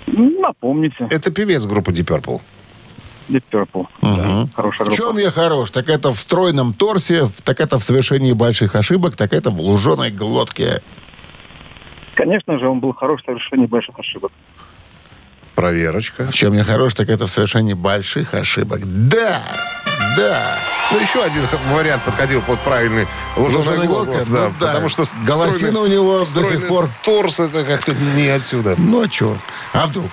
Ну, 0.07 0.41
Напомните. 0.41 1.07
Это 1.11 1.31
певец 1.31 1.65
группы 1.65 1.93
Deep 1.93 2.05
Purple. 2.07 2.41
Deep 3.31 3.43
Purple. 3.51 3.87
Хорошая 4.55 4.85
В 4.85 4.89
группа. 4.89 4.97
чем 4.97 5.19
я 5.19 5.31
хорош, 5.31 5.71
так 5.71 5.89
это 5.89 6.13
в 6.13 6.19
стройном 6.21 6.75
торсе, 6.75 7.25
в- 7.25 7.41
так 7.43 7.61
это 7.61 7.79
в 7.79 7.85
совершении 7.85 8.33
больших 8.33 8.75
ошибок, 8.75 9.17
так 9.17 9.33
это 9.33 9.51
в 9.51 9.59
луженой 9.61 10.11
глотке. 10.11 10.83
Конечно 12.15 12.59
же, 12.59 12.69
он 12.69 12.81
был 12.81 12.93
хорош 12.93 13.23
в 13.23 13.27
совершении 13.27 13.67
больших 13.67 13.99
ошибок. 13.99 14.33
Проверочка. 15.55 16.25
В 16.25 16.35
чем 16.35 16.55
я 16.55 16.65
хорош, 16.65 16.95
так 16.95 17.09
это 17.09 17.27
в 17.27 17.31
совершении 17.31 17.75
больших 17.75 18.35
ошибок. 18.35 18.81
Да! 18.85 19.43
Да! 20.17 20.59
Ну, 20.93 21.01
еще 21.01 21.23
один 21.23 21.43
вариант 21.73 22.03
подходил 22.05 22.43
под 22.43 22.61
правильный 22.61 23.07
глотка, 23.37 24.25
да, 24.27 24.49
ну 24.49 24.53
да. 24.61 24.67
Потому 24.67 24.89
что 24.89 25.05
Голосина 25.27 25.81
у 25.81 25.87
него 25.87 26.25
до 26.35 26.45
сих 26.45 26.69
пор. 26.69 26.91
Торс 27.03 27.41
это 27.41 27.65
как-то 27.65 27.95
не 27.95 28.29
отсюда. 28.29 28.75
Ну 28.77 29.03
а 29.03 29.11
что? 29.11 29.37
А 29.73 29.87
вдруг? 29.87 30.11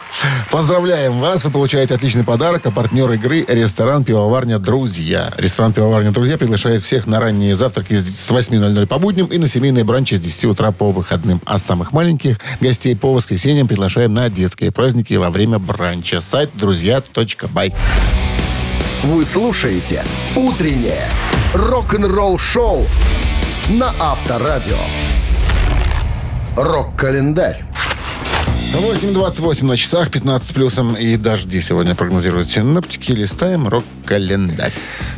Поздравляем 0.50 1.20
вас. 1.20 1.44
Вы 1.44 1.52
получаете 1.52 1.94
отличный 1.94 2.24
подарок. 2.24 2.66
А 2.66 2.72
партнер 2.72 3.12
игры– 3.12 3.46
ресторан 3.48 4.04
«Пивоварня 4.04 4.60
Друзья». 4.60 5.34
Ресторан 5.38 5.74
«Пивоварня 5.74 6.12
Друзья» 6.12 6.38
приглашает 6.38 6.82
всех 6.82 7.06
на 7.06 7.20
ранние 7.20 7.56
завтраки 7.56 7.94
с 7.94 8.22
с 8.22 8.32
8.00 8.32 8.88
по 8.88 8.98
будням 8.98 9.28
и 9.28 9.38
на 9.38 9.48
семейные 9.48 9.84
бранчи 9.84 10.16
с 10.16 10.20
10 10.20 10.46
утра 10.46 10.72
по 10.72 10.92
выходным. 10.92 11.42
А 11.46 11.60
самых 11.60 11.92
маленьких 11.92 12.38
гостей 12.60 12.96
по 12.96 13.14
воскресеньям 13.14 13.68
приглашаем 13.68 14.14
на 14.14 14.30
детские 14.30 14.72
праздники 14.72 15.14
во 15.16 15.30
время 15.30 15.60
бранча. 15.60 16.22
Сайт 16.22 16.52
друзья.бай. 16.56 17.74
Вы 19.04 19.26
слушаете 19.26 20.04
«Утреннее 20.36 21.08
рок-н-ролл 21.56 22.38
шоу» 22.38 22.86
на 23.70 23.92
Авторадио. 24.00 24.78
Рок-календарь. 26.56 27.66
8.28 28.76 29.66
на 29.66 29.76
часах, 29.76 30.12
15 30.12 30.54
плюсом 30.54 30.94
и 30.94 31.18
дожди 31.18 31.62
сегодня 31.62 31.96
прогнозируют 31.96 32.52
синоптики. 32.52 33.12
Листаем 33.14 33.68
рок-календарь. 33.68 34.74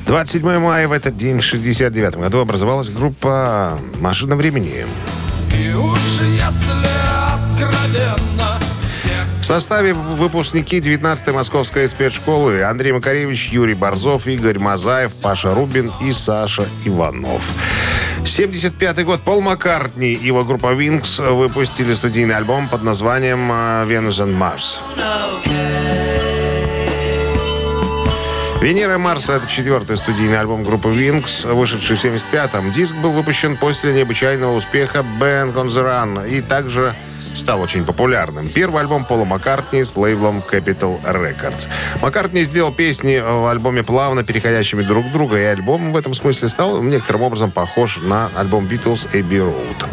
27 0.08 0.60
мая 0.60 0.88
в 0.88 0.94
этот 0.94 1.18
день, 1.18 1.40
в 1.40 1.44
69 1.44 2.16
году, 2.16 2.40
образовалась 2.40 2.90
группа 2.90 3.78
«Машина 4.00 4.38
времени». 4.38 4.86
В 9.44 9.46
составе 9.46 9.94
выпускники 9.94 10.80
19-й 10.80 11.34
Московской 11.34 11.90
спецшколы 11.90 12.64
Андрей 12.64 12.94
Макаревич, 12.94 13.50
Юрий 13.50 13.74
Борзов, 13.74 14.26
Игорь 14.26 14.58
Мазаев, 14.58 15.12
Паша 15.22 15.54
Рубин 15.54 15.92
и 16.02 16.14
Саша 16.14 16.66
Иванов. 16.86 17.42
75 18.24 19.04
год. 19.04 19.20
Пол 19.20 19.42
Маккартни 19.42 20.14
и 20.14 20.28
его 20.28 20.46
группа 20.46 20.68
Wings 20.68 21.22
выпустили 21.36 21.92
студийный 21.92 22.38
альбом 22.38 22.70
под 22.70 22.84
названием 22.84 23.52
«Venus 23.52 24.24
and 24.24 24.40
Mars». 24.40 24.80
«Венера 28.62 28.98
Марса»— 28.98 29.34
это 29.36 29.48
четвертый 29.48 29.98
студийный 29.98 30.40
альбом 30.40 30.64
группы 30.64 30.88
Wings, 30.88 31.54
вышедший 31.54 31.98
в 31.98 32.06
75-м. 32.06 32.72
Диск 32.72 32.96
был 32.96 33.12
выпущен 33.12 33.58
после 33.58 33.92
необычайного 33.92 34.56
успеха 34.56 35.00
«Band 35.20 35.56
on 35.56 35.68
the 35.68 35.84
Run» 35.84 36.30
и 36.30 36.40
также 36.40 36.96
стал 37.34 37.62
очень 37.62 37.86
популярным. 37.86 38.50
Первый 38.50 38.82
альбом 38.82 39.06
Пола 39.06 39.26
Маккартни 39.26 39.84
с 39.84 39.96
лейблом 39.96 40.44
Capital 40.50 41.02
Records. 41.04 41.68
Маккартни 42.02 42.44
сделал 42.44 42.72
песни 42.72 43.22
в 43.24 43.50
альбоме 43.50 43.84
плавно 43.84 44.24
переходящими 44.24 44.82
друг 44.84 45.08
к 45.08 45.12
другу, 45.12 45.36
и 45.36 45.42
альбом 45.42 45.92
в 45.92 45.98
этом 45.98 46.14
смысле 46.14 46.50
стал 46.50 46.82
некоторым 46.82 47.24
образом 47.24 47.52
похож 47.52 47.98
на 47.98 48.30
альбом 48.36 48.66
Beatles 48.66 49.10
Abbey 49.14 49.40
Road. 49.40 49.88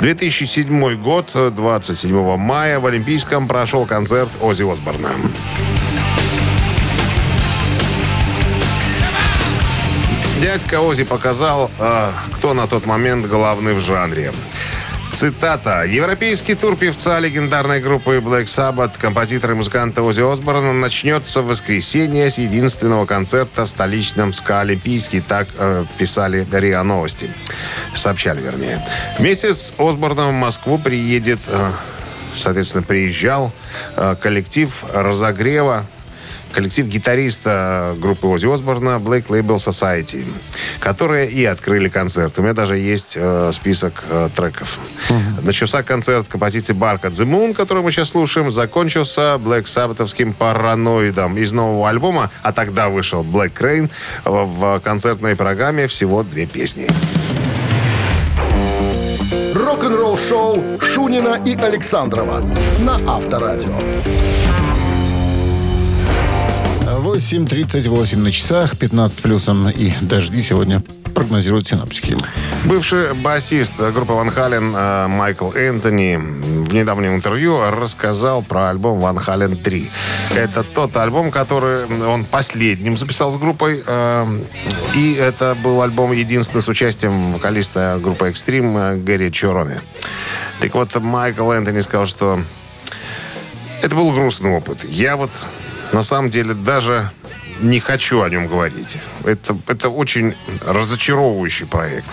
2007 0.00 0.96
год, 0.96 1.30
27 1.34 2.36
мая, 2.36 2.78
в 2.78 2.86
Олимпийском 2.86 3.48
прошел 3.48 3.86
концерт 3.86 4.30
Оззи 4.40 4.70
Осборна. 4.70 5.10
Дядька 10.44 10.80
Ози 10.82 11.04
показал, 11.04 11.70
э, 11.78 12.10
кто 12.34 12.52
на 12.52 12.66
тот 12.66 12.84
момент 12.84 13.26
главный 13.26 13.72
в 13.72 13.78
жанре. 13.78 14.30
Цитата. 15.14 15.84
«Европейский 15.84 16.56
тур 16.56 16.76
певца 16.76 17.20
легендарной 17.20 17.80
группы 17.80 18.16
Black 18.16 18.46
Sabbath, 18.46 18.98
композитора 18.98 19.54
и 19.54 19.56
музыканта 19.56 20.02
Ози 20.02 20.20
Осборна 20.20 20.72
начнется 20.72 21.40
в 21.40 21.46
воскресенье 21.46 22.28
с 22.28 22.38
единственного 22.38 23.06
концерта 23.06 23.64
в 23.64 23.70
столичном 23.70 24.32
СКА 24.32 24.62
Олимпийский». 24.62 25.20
Так 25.20 25.46
э, 25.56 25.84
писали 25.98 26.44
РИА 26.50 26.82
Новости. 26.82 27.30
Сообщали, 27.94 28.42
вернее. 28.42 28.84
Вместе 29.16 29.54
с 29.54 29.72
Осборном 29.78 30.30
в 30.30 30.34
Москву 30.40 30.78
приедет, 30.78 31.38
э, 31.46 31.70
соответственно, 32.34 32.82
приезжал 32.82 33.52
э, 33.96 34.16
коллектив 34.20 34.72
разогрева 34.92 35.86
коллектив 36.54 36.86
гитариста 36.86 37.94
группы 37.98 38.26
Ози 38.26 38.46
Осборна 38.46 38.98
Black 38.98 39.26
Label 39.26 39.56
Society, 39.56 40.24
которые 40.78 41.30
и 41.30 41.44
открыли 41.44 41.88
концерт. 41.88 42.38
У 42.38 42.42
меня 42.42 42.52
даже 42.52 42.78
есть 42.78 43.14
э, 43.16 43.50
список 43.52 44.04
э, 44.08 44.28
треков. 44.34 44.78
Uh-huh. 45.08 45.44
Начался 45.44 45.82
концерт 45.82 46.28
композиции 46.28 46.74
Bark 46.74 47.02
at 47.02 47.12
the 47.12 47.26
Moon, 47.26 47.54
который 47.54 47.82
мы 47.82 47.90
сейчас 47.90 48.10
слушаем, 48.10 48.50
закончился 48.50 49.34
Black 49.34 49.64
Sabbathовским 49.64 50.32
параноидом 50.32 51.36
из 51.36 51.52
нового 51.52 51.88
альбома, 51.88 52.30
а 52.42 52.52
тогда 52.52 52.88
вышел 52.88 53.24
Black 53.24 53.52
Crane. 53.52 53.90
В, 54.24 54.44
в 54.44 54.80
концертной 54.80 55.34
программе 55.36 55.88
всего 55.88 56.22
две 56.22 56.46
песни. 56.46 56.86
Рок-н-ролл 59.54 60.16
шоу 60.16 60.80
Шунина 60.80 61.40
и 61.44 61.56
Александрова 61.56 62.44
на 62.80 62.96
Авторадио. 63.06 63.78
8.38 67.04 68.16
на 68.16 68.32
часах, 68.32 68.78
15 68.78 69.20
плюсом 69.20 69.68
и 69.68 69.92
дожди 70.00 70.42
сегодня 70.42 70.82
прогнозируют 71.14 71.68
синаптики. 71.68 72.16
Бывший 72.64 73.12
басист 73.12 73.74
группы 73.78 74.14
Ван 74.14 74.30
Хален 74.30 74.74
э, 74.74 75.06
Майкл 75.08 75.52
Энтони 75.52 76.16
в 76.16 76.72
недавнем 76.72 77.14
интервью 77.14 77.60
рассказал 77.70 78.42
про 78.42 78.70
альбом 78.70 79.00
Ван 79.00 79.18
Хален 79.18 79.58
3. 79.58 79.90
Это 80.34 80.64
тот 80.64 80.96
альбом, 80.96 81.30
который 81.30 81.84
он 82.06 82.24
последним 82.24 82.96
записал 82.96 83.30
с 83.30 83.36
группой. 83.36 83.84
Э, 83.86 84.24
и 84.96 85.12
это 85.12 85.54
был 85.62 85.82
альбом 85.82 86.12
единственный 86.12 86.62
с 86.62 86.68
участием 86.68 87.34
вокалиста 87.34 88.00
группы 88.02 88.30
Экстрим 88.30 88.78
э, 88.78 88.96
Гэри 88.96 89.30
Чорони. 89.30 89.76
Так 90.60 90.74
вот, 90.74 90.94
Майкл 90.96 91.52
Энтони 91.52 91.80
сказал, 91.80 92.06
что 92.06 92.40
это 93.82 93.94
был 93.94 94.10
грустный 94.12 94.56
опыт. 94.56 94.84
Я 94.84 95.18
вот 95.18 95.30
на 95.94 96.02
самом 96.02 96.28
деле 96.28 96.54
даже 96.54 97.10
не 97.60 97.78
хочу 97.78 98.22
о 98.22 98.28
нем 98.28 98.48
говорить. 98.48 98.96
Это, 99.24 99.56
это 99.68 99.88
очень 99.88 100.34
разочаровывающий 100.66 101.66
проект. 101.66 102.10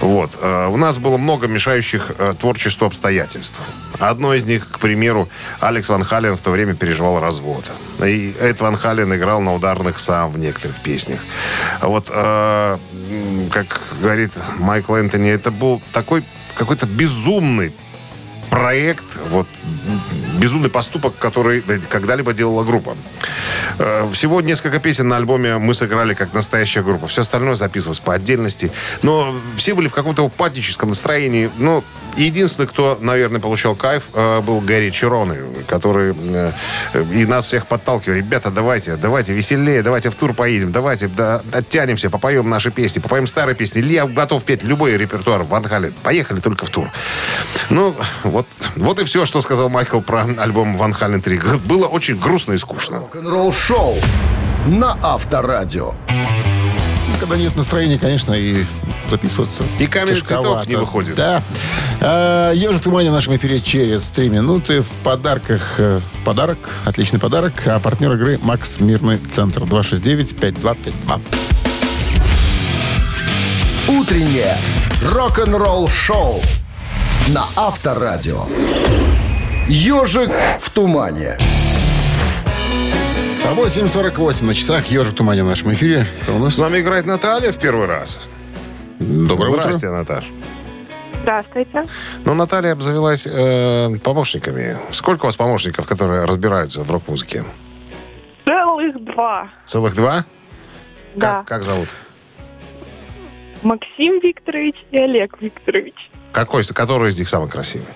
Вот. 0.00 0.30
Э, 0.40 0.68
у 0.68 0.78
нас 0.78 0.98
было 0.98 1.18
много 1.18 1.46
мешающих 1.46 2.12
э, 2.16 2.34
творчеству 2.40 2.86
обстоятельств. 2.86 3.60
Одно 3.98 4.32
из 4.32 4.46
них, 4.46 4.66
к 4.70 4.78
примеру, 4.78 5.28
Алекс 5.60 5.88
Ван 5.90 6.02
Хален 6.02 6.34
в 6.34 6.40
то 6.40 6.50
время 6.50 6.74
переживал 6.74 7.20
развод. 7.20 7.70
И 8.02 8.34
Эд 8.40 8.62
Ван 8.62 8.74
Хален 8.74 9.14
играл 9.14 9.42
на 9.42 9.54
ударных 9.54 9.98
сам 9.98 10.30
в 10.30 10.38
некоторых 10.38 10.80
песнях. 10.80 11.20
Вот, 11.82 12.06
э, 12.08 12.78
как 13.50 13.82
говорит 14.00 14.32
Майкл 14.58 14.94
Энтони, 14.94 15.30
это 15.30 15.50
был 15.50 15.82
такой 15.92 16.24
какой-то 16.54 16.86
безумный 16.86 17.74
проект, 18.50 19.06
вот 19.30 19.46
безумный 20.38 20.70
поступок, 20.70 21.14
который 21.18 21.62
когда-либо 21.88 22.32
делала 22.32 22.64
группа. 22.64 22.96
Э, 23.78 24.08
всего 24.12 24.40
несколько 24.40 24.80
песен 24.80 25.08
на 25.08 25.16
альбоме 25.16 25.58
мы 25.58 25.72
сыграли 25.74 26.14
как 26.14 26.34
настоящая 26.34 26.82
группа. 26.82 27.06
Все 27.06 27.22
остальное 27.22 27.54
записывалось 27.54 28.00
по 28.00 28.14
отдельности. 28.14 28.72
Но 29.02 29.34
все 29.56 29.74
были 29.74 29.88
в 29.88 29.94
каком-то 29.94 30.22
упадническом 30.22 30.90
настроении. 30.90 31.50
Ну, 31.58 31.84
единственный, 32.16 32.66
кто, 32.66 32.98
наверное, 33.00 33.40
получал 33.40 33.74
кайф, 33.74 34.04
э, 34.14 34.40
был 34.40 34.60
Гарри 34.60 34.90
Чироны, 34.90 35.38
который 35.66 36.14
э, 36.16 36.52
и 37.12 37.24
нас 37.26 37.46
всех 37.46 37.66
подталкивал. 37.66 38.16
Ребята, 38.16 38.50
давайте, 38.50 38.96
давайте 38.96 39.32
веселее, 39.32 39.82
давайте 39.82 40.10
в 40.10 40.14
тур 40.14 40.34
поедем, 40.34 40.72
давайте 40.72 41.08
да, 41.08 41.42
оттянемся, 41.52 42.10
попоем 42.10 42.48
наши 42.48 42.70
песни, 42.70 43.00
попоем 43.00 43.26
старые 43.26 43.54
песни. 43.54 43.80
Я 43.82 44.06
готов 44.06 44.44
петь 44.44 44.62
любой 44.62 44.96
репертуар 44.96 45.42
Ван 45.42 45.64
Хален. 45.64 45.94
Поехали 46.02 46.40
только 46.40 46.66
в 46.66 46.70
тур. 46.70 46.88
Ну, 47.70 47.94
вот, 48.24 48.46
вот 48.76 49.00
и 49.00 49.04
все, 49.04 49.24
что 49.24 49.40
сказал 49.40 49.68
Майкл 49.68 50.00
про 50.00 50.24
альбом 50.38 50.76
Ван 50.76 50.92
Хален 50.92 51.22
3. 51.22 51.40
Было 51.66 51.86
очень 51.86 52.18
грустно 52.18 52.52
и 52.52 52.58
скучно. 52.58 52.98
Рок-н-ролл 52.98 53.52
шоу 53.52 53.96
на 54.66 54.96
Авторадио. 55.02 55.94
Когда 57.20 57.36
нет 57.36 57.54
настроения, 57.54 57.98
конечно, 57.98 58.32
и 58.32 58.64
записываться 59.10 59.64
И 59.78 59.86
каменный 59.86 60.22
цветок 60.22 60.66
не 60.66 60.76
выходит. 60.76 61.14
Да. 61.16 61.42
А, 62.00 62.52
Ежик 62.52 62.82
Тумани 62.82 63.10
в 63.10 63.12
нашем 63.12 63.36
эфире 63.36 63.60
через 63.60 64.08
3 64.08 64.30
минуты. 64.30 64.80
В 64.80 64.88
подарках 65.04 65.74
э, 65.76 66.00
подарок, 66.24 66.58
отличный 66.86 67.20
подарок. 67.20 67.52
А 67.66 67.78
партнер 67.78 68.14
игры 68.14 68.38
Макс 68.42 68.80
Мирный 68.80 69.18
Центр 69.18 69.64
269-5252. 69.64 71.20
Утреннее 73.88 74.56
рок-н-ролл 75.04 75.90
шоу 75.90 76.40
на 77.28 77.44
Авторадио. 77.54 78.46
Ежик 79.68 80.30
в 80.58 80.70
тумане. 80.70 81.36
А 83.44 83.54
8.48 83.54 84.44
на 84.44 84.54
часах. 84.54 84.86
Ежик 84.86 85.14
Тумани 85.16 85.40
в 85.42 85.46
нашем 85.46 85.72
эфире. 85.72 86.06
Кто 86.22 86.36
у 86.36 86.38
нас? 86.38 86.54
С 86.54 86.58
нами 86.58 86.78
играет 86.80 87.06
Наталья 87.06 87.52
в 87.52 87.58
первый 87.58 87.86
раз. 87.86 88.28
Доброе 88.98 89.50
Здрасте, 89.52 89.88
утро. 89.88 89.96
Наташ. 89.98 90.24
Здравствуйте. 91.22 91.84
Ну, 92.24 92.34
Наталья 92.34 92.72
обзавелась 92.72 93.26
э, 93.26 93.90
помощниками. 94.02 94.76
Сколько 94.92 95.24
у 95.24 95.26
вас 95.26 95.36
помощников, 95.36 95.86
которые 95.86 96.24
разбираются 96.24 96.82
в 96.82 96.90
рок-музыке? 96.90 97.44
Целых 98.44 99.04
два. 99.04 99.50
Целых 99.64 99.94
два? 99.96 100.24
Да. 101.14 101.38
Как, 101.38 101.48
как 101.48 101.62
зовут? 101.64 101.88
Максим 103.62 104.20
Викторович 104.20 104.76
и 104.90 104.98
Олег 104.98 105.36
Викторович. 105.40 106.10
Какой, 106.32 106.62
который 106.64 107.10
из 107.10 107.18
них 107.18 107.28
самый 107.28 107.48
красивый? 107.50 107.86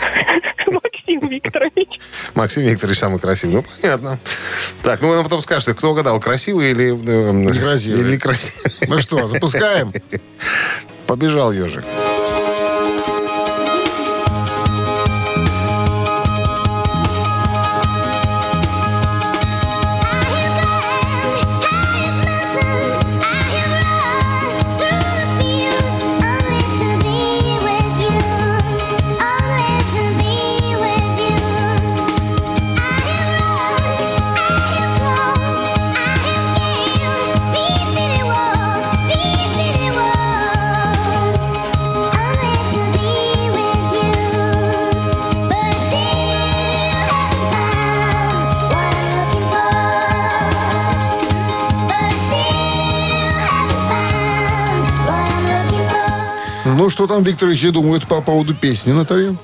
Максим 0.66 1.28
Викторович. 1.28 2.00
Максим 2.34 2.62
Викторович 2.64 2.98
самый 2.98 3.18
красивый. 3.20 3.56
Ну, 3.56 3.64
понятно. 3.80 4.18
Так, 4.82 5.00
ну 5.00 5.14
нам 5.14 5.24
потом 5.24 5.40
скажете, 5.40 5.74
кто 5.74 5.92
угадал, 5.92 6.20
красивый 6.20 6.70
или... 6.72 6.88
э, 6.90 7.32
Некрасивый. 7.32 8.00
Или 8.00 8.14
некрасивый. 8.16 8.72
Ну 8.88 8.98
что, 8.98 9.28
запускаем? 9.28 9.92
Побежал 11.06 11.52
ежик. 11.52 11.84
Ну, 56.86 56.90
что 56.90 57.08
там 57.08 57.24
Викторовичи 57.24 57.70
думают 57.70 58.06
по 58.06 58.20
поводу 58.20 58.54
песни, 58.54 58.92
Наталья? 58.92 59.34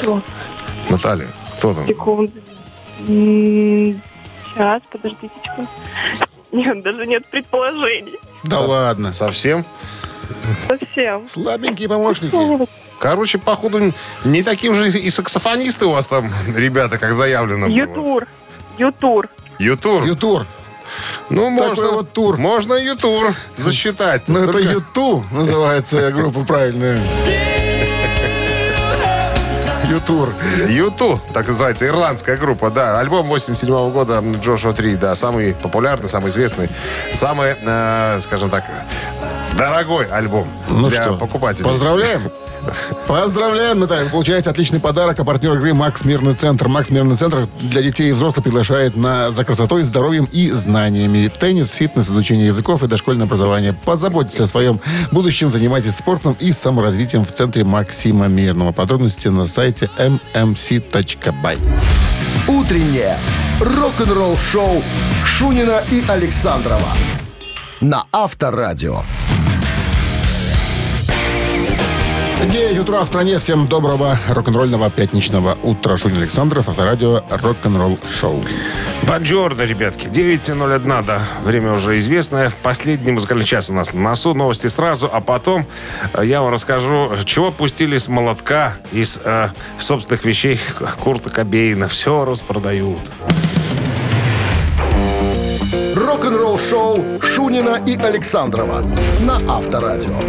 Что? 0.00 0.20
Наталья, 0.90 1.28
кто 1.56 1.72
там? 1.72 1.86
Секунду. 1.86 2.32
Сейчас, 3.06 4.82
подождите-ка. 4.90 5.68
Нет, 6.50 6.82
даже 6.82 7.06
нет 7.06 7.24
предположений. 7.30 8.18
Да 8.42 8.58
ладно. 8.58 9.12
Совсем? 9.12 9.64
Совсем. 10.66 11.28
Слабенькие 11.28 11.88
помощники. 11.88 12.36
Короче, 12.98 13.38
походу, 13.38 13.94
не 14.24 14.42
таким 14.42 14.74
же 14.74 14.88
и 14.88 15.10
саксофонисты 15.10 15.86
у 15.86 15.90
вас 15.90 16.08
там, 16.08 16.32
ребята, 16.56 16.98
как 16.98 17.12
заявлено 17.12 17.68
было. 17.68 17.76
Ютур. 17.76 18.26
Ютур. 18.78 19.28
Ютур. 19.60 20.02
Ютур. 20.04 20.46
Ну, 21.30 21.50
можно. 21.50 21.74
Такой 21.74 21.92
вот 21.92 22.12
тур. 22.12 22.36
Можно 22.36 22.74
Ютур 22.74 23.34
засчитать. 23.56 24.28
Ну, 24.28 24.40
это 24.40 24.58
Юту 24.58 25.24
называется 25.30 26.10
группа 26.12 26.44
правильная. 26.44 26.98
Ютур. 29.88 30.32
Юту, 30.68 31.20
так 31.32 31.46
называется, 31.46 31.86
ирландская 31.86 32.36
группа, 32.36 32.70
да. 32.70 32.98
Альбом 32.98 33.26
87 33.28 33.90
года 33.92 34.20
Джошуа 34.42 34.72
3, 34.72 34.96
да, 34.96 35.14
самый 35.14 35.54
популярный, 35.54 36.08
самый 36.08 36.30
известный, 36.30 36.68
самый, 37.14 37.54
э, 37.60 38.18
скажем 38.20 38.50
так, 38.50 38.64
дорогой 39.56 40.06
альбом 40.06 40.48
Ну 40.68 40.88
для 40.88 41.04
что, 41.04 41.14
покупателей. 41.14 41.64
поздравляем. 41.68 42.32
Поздравляем, 43.06 43.78
Наталья. 43.80 44.08
Получаете 44.08 44.50
отличный 44.50 44.80
подарок. 44.80 45.18
А 45.18 45.24
партнер 45.24 45.54
игры 45.54 45.74
«Макс 45.74 46.04
Мирный 46.04 46.34
Центр». 46.34 46.68
«Макс 46.68 46.90
Мирный 46.90 47.16
Центр» 47.16 47.46
для 47.60 47.82
детей 47.82 48.10
и 48.10 48.12
взрослых 48.12 48.44
приглашает 48.44 48.96
на 48.96 49.30
за 49.32 49.44
красотой, 49.44 49.84
здоровьем 49.84 50.28
и 50.32 50.50
знаниями. 50.50 51.28
Теннис, 51.28 51.72
фитнес, 51.72 52.08
изучение 52.08 52.46
языков 52.46 52.82
и 52.82 52.88
дошкольное 52.88 53.26
образование. 53.26 53.72
Позаботьтесь 53.72 54.40
о 54.40 54.46
своем 54.46 54.80
будущем, 55.12 55.48
занимайтесь 55.50 55.96
спортом 55.96 56.36
и 56.40 56.52
саморазвитием 56.52 57.24
в 57.24 57.32
Центре 57.32 57.64
Максима 57.64 58.26
Мирного. 58.26 58.72
Подробности 58.72 59.28
на 59.28 59.46
сайте 59.46 59.90
mmc.by. 59.98 61.58
Утреннее 62.48 63.18
рок-н-ролл-шоу 63.60 64.82
Шунина 65.24 65.82
и 65.90 66.04
Александрова 66.08 66.92
на 67.80 68.04
Авторадио. 68.12 69.02
9 72.44 72.78
утра 72.78 73.02
в 73.02 73.06
стране. 73.06 73.38
Всем 73.38 73.66
доброго 73.66 74.18
рок-н-ролльного 74.28 74.90
пятничного 74.90 75.56
утра. 75.62 75.96
Шунин 75.96 76.18
Александров, 76.18 76.68
Авторадио, 76.68 77.22
рок-н-ролл 77.30 77.98
шоу. 78.08 78.44
Бонжорно, 79.02 79.62
ребятки. 79.62 80.06
9.01, 80.06 81.04
да. 81.04 81.22
Время 81.42 81.72
уже 81.72 81.98
известное. 81.98 82.52
Последний 82.62 83.12
музыкальный 83.12 83.44
час 83.44 83.70
у 83.70 83.72
нас 83.72 83.92
на 83.92 84.00
носу. 84.00 84.34
Новости 84.34 84.66
сразу, 84.68 85.08
а 85.10 85.20
потом 85.20 85.66
э, 86.12 86.24
я 86.24 86.42
вам 86.42 86.52
расскажу, 86.52 87.10
чего 87.24 87.50
пустили 87.50 87.96
с 87.98 88.06
молотка 88.06 88.76
из 88.92 89.18
э, 89.24 89.48
собственных 89.78 90.24
вещей 90.24 90.60
Курта 91.02 91.30
Кобейна. 91.30 91.88
Все 91.88 92.24
распродают. 92.24 93.10
Рок-н-ролл-шоу 95.94 97.20
Шунина 97.22 97.82
и 97.86 97.96
Александрова 97.96 98.84
на 99.20 99.40
Авторадио. 99.48 100.20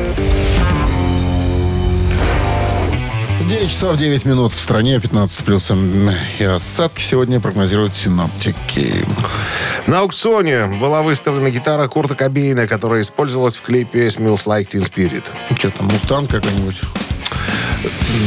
9 3.48 3.70
часов 3.70 3.98
9 3.98 4.26
минут 4.26 4.52
в 4.52 4.60
стране, 4.60 5.00
15 5.00 5.38
с 5.38 5.42
плюсом. 5.42 6.10
И 6.40 6.44
осадки 6.44 7.02
сегодня 7.02 7.40
прогнозируют 7.40 7.96
синоптики. 7.96 9.06
На 9.88 10.00
аукционе 10.00 10.66
была 10.66 11.02
выставлена 11.02 11.50
гитара 11.50 11.88
Курта 11.88 12.16
Кобейна, 12.16 12.68
которая 12.68 13.02
использовалась 13.02 13.56
в 13.56 13.62
клипе 13.62 14.08
«Smells 14.08 14.46
Like 14.46 14.68
Teen 14.68 14.82
Spirit». 14.84 15.26
Что 15.58 15.72
там, 15.72 15.86
Мустанг 15.88 16.30
какой-нибудь? 16.30 16.82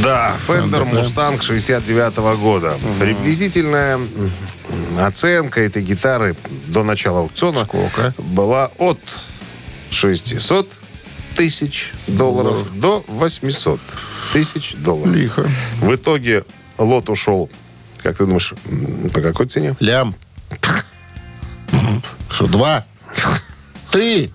Да, 0.03 0.35
Fender. 0.47 0.89
Mustang 0.91 1.39
69 1.39 2.17
года. 2.39 2.79
Приблизительная 2.99 3.97
м, 3.97 4.09
оценка 4.99 5.61
этой 5.61 5.83
гитары 5.83 6.35
до 6.67 6.83
начала 6.83 7.19
аукциона 7.19 7.65
Сколько? 7.65 8.15
была 8.17 8.71
от 8.79 8.99
600 9.91 10.67
тысяч 11.35 11.93
долларов 12.07 12.59
до 12.75 13.03
800 13.07 13.79
тысяч 14.31 14.75
долларов. 14.75 15.13
Лихо. 15.13 15.49
В 15.79 15.93
итоге 15.93 16.43
лот 16.77 17.09
ушел, 17.09 17.49
как 18.01 18.17
ты 18.17 18.25
думаешь, 18.25 18.53
по 19.13 19.21
какой 19.21 19.47
цене? 19.47 19.75
Лям. 19.79 20.15
Что, 22.29 22.47
два? 22.47 22.85
Три? 23.91 24.31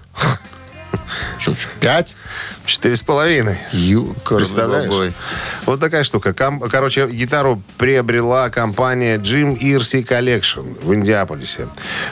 Что, 1.55 1.69
пять? 1.81 2.17
Четыре 2.65 2.97
с 2.97 3.03
половиной. 3.03 3.59
Представляешь? 4.39 4.91
Вот 5.67 5.81
такая 5.81 6.03
штука. 6.05 6.33
Ком- 6.35 6.61
Короче, 6.69 7.07
гитару 7.07 7.63
приобрела 7.79 8.51
компания 8.51 9.19
Jim 9.19 9.57
Irsi 9.59 10.05
Collection 10.07 10.77
в 10.83 10.93
Индиаполисе 10.95 11.69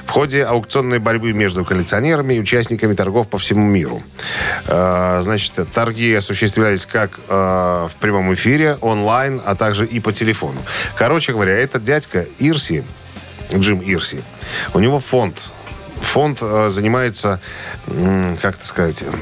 в 0.07 0.11
ходе 0.11 0.44
аукционной 0.44 0.99
борьбы 1.01 1.33
между 1.33 1.64
коллекционерами 1.64 2.35
и 2.35 2.40
участниками 2.40 2.94
торгов 2.94 3.29
по 3.29 3.38
всему 3.38 3.66
миру. 3.66 4.03
Э, 4.66 5.20
Значит, 5.23 5.55
торги 5.73 6.14
осуществлялись 6.14 6.87
как 6.87 7.18
э, 7.29 7.88
в 7.90 7.97
прямом 8.01 8.33
эфире, 8.35 8.79
онлайн, 8.81 9.40
а 9.44 9.55
также 9.57 9.87
и 9.87 9.99
по 10.01 10.12
телефону. 10.12 10.61
Короче 10.97 11.33
говоря, 11.33 11.57
этот 11.59 11.83
дядька 11.85 12.27
Ирси, 12.38 12.85
Джим 13.53 13.81
Ирси, 13.81 14.23
у 14.73 14.79
него 14.79 15.01
фонд 15.01 15.37
Фонд 16.05 16.38
э, 16.43 16.69
занимается, 16.71 17.40
как 18.40 18.57
это 18.57 18.64
сказать, 18.64 19.03
м, 19.03 19.14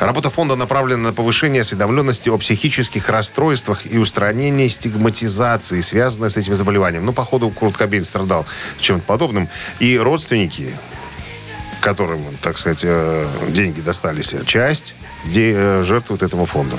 работа 0.00 0.30
фонда 0.30 0.56
направлена 0.56 1.08
на 1.08 1.12
повышение 1.12 1.60
осведомленности 1.62 2.28
о 2.28 2.38
психических 2.38 3.08
расстройствах 3.08 3.86
и 3.86 3.98
устранение 3.98 4.68
стигматизации, 4.68 5.80
связанной 5.80 6.30
с 6.30 6.36
этим 6.36 6.54
заболеванием. 6.54 7.04
Ну, 7.04 7.12
походу, 7.12 7.50
Курт 7.50 7.76
Кобейн 7.76 8.04
страдал 8.04 8.46
чем-то 8.80 9.06
подобным. 9.06 9.48
И 9.78 9.96
родственники, 9.98 10.74
которым, 11.84 12.20
так 12.40 12.58
сказать, 12.58 12.80
э, 12.84 13.26
деньги 13.48 13.80
достались, 13.80 14.34
часть 14.46 14.94
де- 15.26 15.54
э, 15.56 15.82
жертвует 15.84 16.22
этому 16.22 16.46
фонду. 16.46 16.76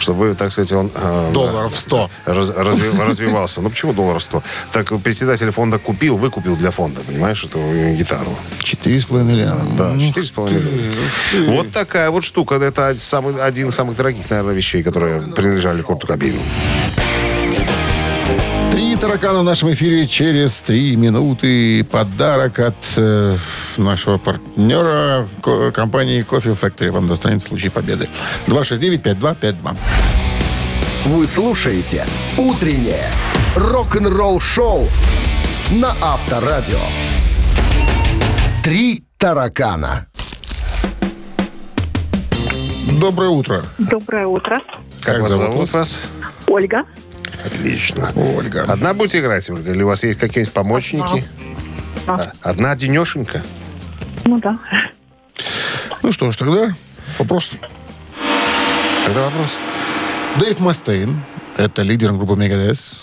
Чтобы, 0.00 0.34
так 0.34 0.50
сказать, 0.52 0.72
он... 0.72 0.90
э, 0.94 1.30
Долларов 1.32 1.76
100. 1.76 2.10
раз- 2.26 2.50
разви- 2.50 3.04
развивался. 3.08 3.60
Ну, 3.60 3.70
почему 3.70 3.92
долларов 3.92 4.22
100? 4.22 4.42
Так 4.72 4.92
председатель 5.02 5.50
фонда 5.50 5.78
купил, 5.78 6.16
выкупил 6.16 6.56
для 6.56 6.70
фонда, 6.70 7.00
понимаешь, 7.06 7.44
эту 7.44 7.58
э, 7.58 7.94
гитару. 7.94 8.36
Четыре 8.62 8.98
с 8.98 9.04
половиной 9.04 9.34
ляма. 9.34 9.64
Да, 9.78 9.92
4,5 9.94 10.52
миллиона. 10.52 11.52
Вот 11.56 11.70
такая 11.72 12.10
вот 12.10 12.24
штука. 12.24 12.54
Это 12.56 12.94
самый, 12.98 13.34
один 13.48 13.68
из 13.68 13.74
самых 13.74 13.96
дорогих, 13.96 14.28
наверное, 14.30 14.54
вещей, 14.54 14.82
которые 14.82 15.20
принадлежали 15.22 15.82
Курту 15.82 16.06
Кобейну. 16.06 16.40
Таракана 19.02 19.40
в 19.40 19.44
нашем 19.44 19.72
эфире 19.72 20.06
через 20.06 20.62
три 20.62 20.94
минуты. 20.94 21.82
Подарок 21.82 22.60
от 22.60 22.76
э, 22.94 23.36
нашего 23.76 24.16
партнера 24.18 25.26
ко- 25.42 25.72
компании 25.72 26.24
Coffee 26.24 26.56
Factory. 26.56 26.92
Вам 26.92 27.08
достанется 27.08 27.46
в 27.46 27.48
случае 27.48 27.72
победы. 27.72 28.08
269-5252. 28.46 29.76
Вы 31.06 31.26
слушаете 31.26 32.06
«Утреннее 32.38 33.10
рок-н-ролл-шоу» 33.56 34.86
на 35.72 35.96
Авторадио. 36.00 36.78
Три 38.62 39.02
таракана. 39.18 40.06
Доброе 43.00 43.30
утро. 43.30 43.64
Доброе 43.78 44.28
утро. 44.28 44.60
Как, 45.02 45.22
вас 45.22 45.28
зовут 45.32 45.72
вас? 45.72 46.00
Ольга. 46.46 46.84
Отлично. 47.44 48.12
Ольга. 48.14 48.64
Одна 48.68 48.94
будете 48.94 49.20
играть, 49.20 49.48
Ольга? 49.50 49.72
Или 49.72 49.82
у 49.82 49.88
вас 49.88 50.02
есть 50.04 50.18
какие-нибудь 50.18 50.52
помощники? 50.54 51.24
Да. 52.06 52.14
А, 52.42 52.50
Одна 52.50 52.72
одинешенька? 52.72 53.42
Ну 54.24 54.38
да. 54.38 54.56
Ну 56.02 56.12
что 56.12 56.30
ж, 56.30 56.36
тогда 56.36 56.74
вопрос. 57.18 57.52
Тогда 59.04 59.24
вопрос. 59.24 59.50
Дэйв 60.38 60.60
Мастейн, 60.60 61.22
это 61.56 61.82
лидер 61.82 62.12
группы 62.12 62.34
Megadeth, 62.34 63.02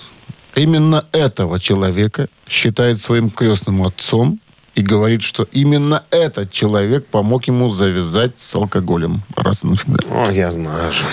именно 0.56 1.06
этого 1.12 1.60
человека 1.60 2.28
считает 2.48 3.02
своим 3.02 3.30
крестным 3.30 3.84
отцом 3.84 4.40
и 4.76 4.82
говорит, 4.82 5.22
что 5.24 5.44
именно 5.52 6.04
этот 6.10 6.52
человек 6.52 7.06
помог 7.08 7.46
ему 7.48 7.70
завязать 7.70 8.40
с 8.40 8.56
алкоголем 8.56 9.22
раз 9.36 9.64
и 9.64 9.68
навсегда. 9.68 10.00
О, 10.10 10.32
я 10.32 10.52
знаю 10.52 10.92
же. 10.92 11.04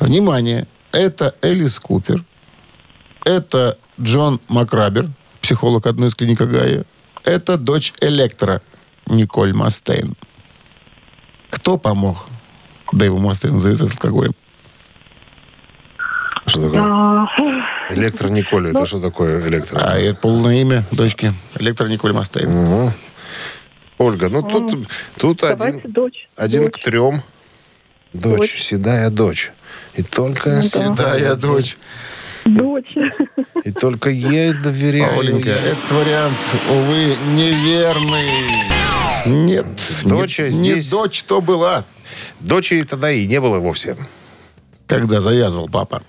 Внимание, 0.00 0.66
это 0.92 1.34
Элис 1.42 1.78
Купер, 1.78 2.24
это 3.24 3.78
Джон 4.00 4.40
Макрабер, 4.48 5.08
психолог 5.40 5.86
одной 5.86 6.08
из 6.08 6.14
клиник 6.14 6.38
Гая, 6.40 6.84
это 7.24 7.56
дочь 7.56 7.92
Электро 8.00 8.62
Николь 9.06 9.52
Мастейн. 9.54 10.14
Кто 11.50 11.78
помог 11.78 12.26
Дэйву 12.92 13.18
Мастейну 13.18 13.58
завязать 13.58 13.88
с 13.88 13.92
алкоголем? 13.92 14.32
Что 16.46 16.62
такое? 16.62 16.80
А, 16.82 17.26
Электро 17.90 18.28
Николя. 18.28 18.70
Это 18.70 18.86
что 18.86 19.00
такое 19.00 19.46
электро? 19.48 19.78
А 19.80 19.98
это 19.98 20.18
полное 20.18 20.60
имя 20.60 20.84
дочки. 20.90 21.32
Электро 21.58 21.86
Николь 21.86 22.12
Мастейн. 22.12 22.48
Мгм. 22.50 22.92
Ольга, 23.98 24.28
ну 24.30 24.42
тут, 24.42 24.88
тут 25.18 25.40
Давайте 25.40 25.64
один, 25.80 25.92
дочь. 25.92 26.28
один 26.36 26.64
Дочь. 26.64 26.72
к 26.72 26.82
трем. 26.82 27.22
Дочь, 28.12 28.38
Дочь. 28.38 28.62
седая 28.62 29.10
дочь. 29.10 29.52
И 29.94 30.02
только 30.02 30.48
Ну 30.50 30.56
да. 30.56 30.62
седая 30.62 31.18
Седая 31.18 31.34
дочь. 31.36 31.76
Дочь. 32.54 32.92
Дочь. 32.94 33.14
И 33.64 33.72
только 33.72 34.10
ей 34.10 34.52
доверяю. 34.52 35.18
Оленька, 35.20 35.50
этот 35.50 35.90
вариант, 35.92 36.38
увы, 36.70 37.16
неверный. 37.34 38.30
Нет, 39.26 39.66
Доча 40.04 40.44
не, 40.44 40.50
здесь- 40.50 40.86
не 40.86 40.90
дочь 40.90 41.22
то 41.24 41.40
была, 41.40 41.84
Дочери 42.40 42.82
тогда 42.82 43.10
и 43.10 43.26
не 43.26 43.40
было 43.40 43.58
вовсе. 43.58 43.96
когда 44.86 45.20
завязывал 45.20 45.68
папа. 45.68 46.02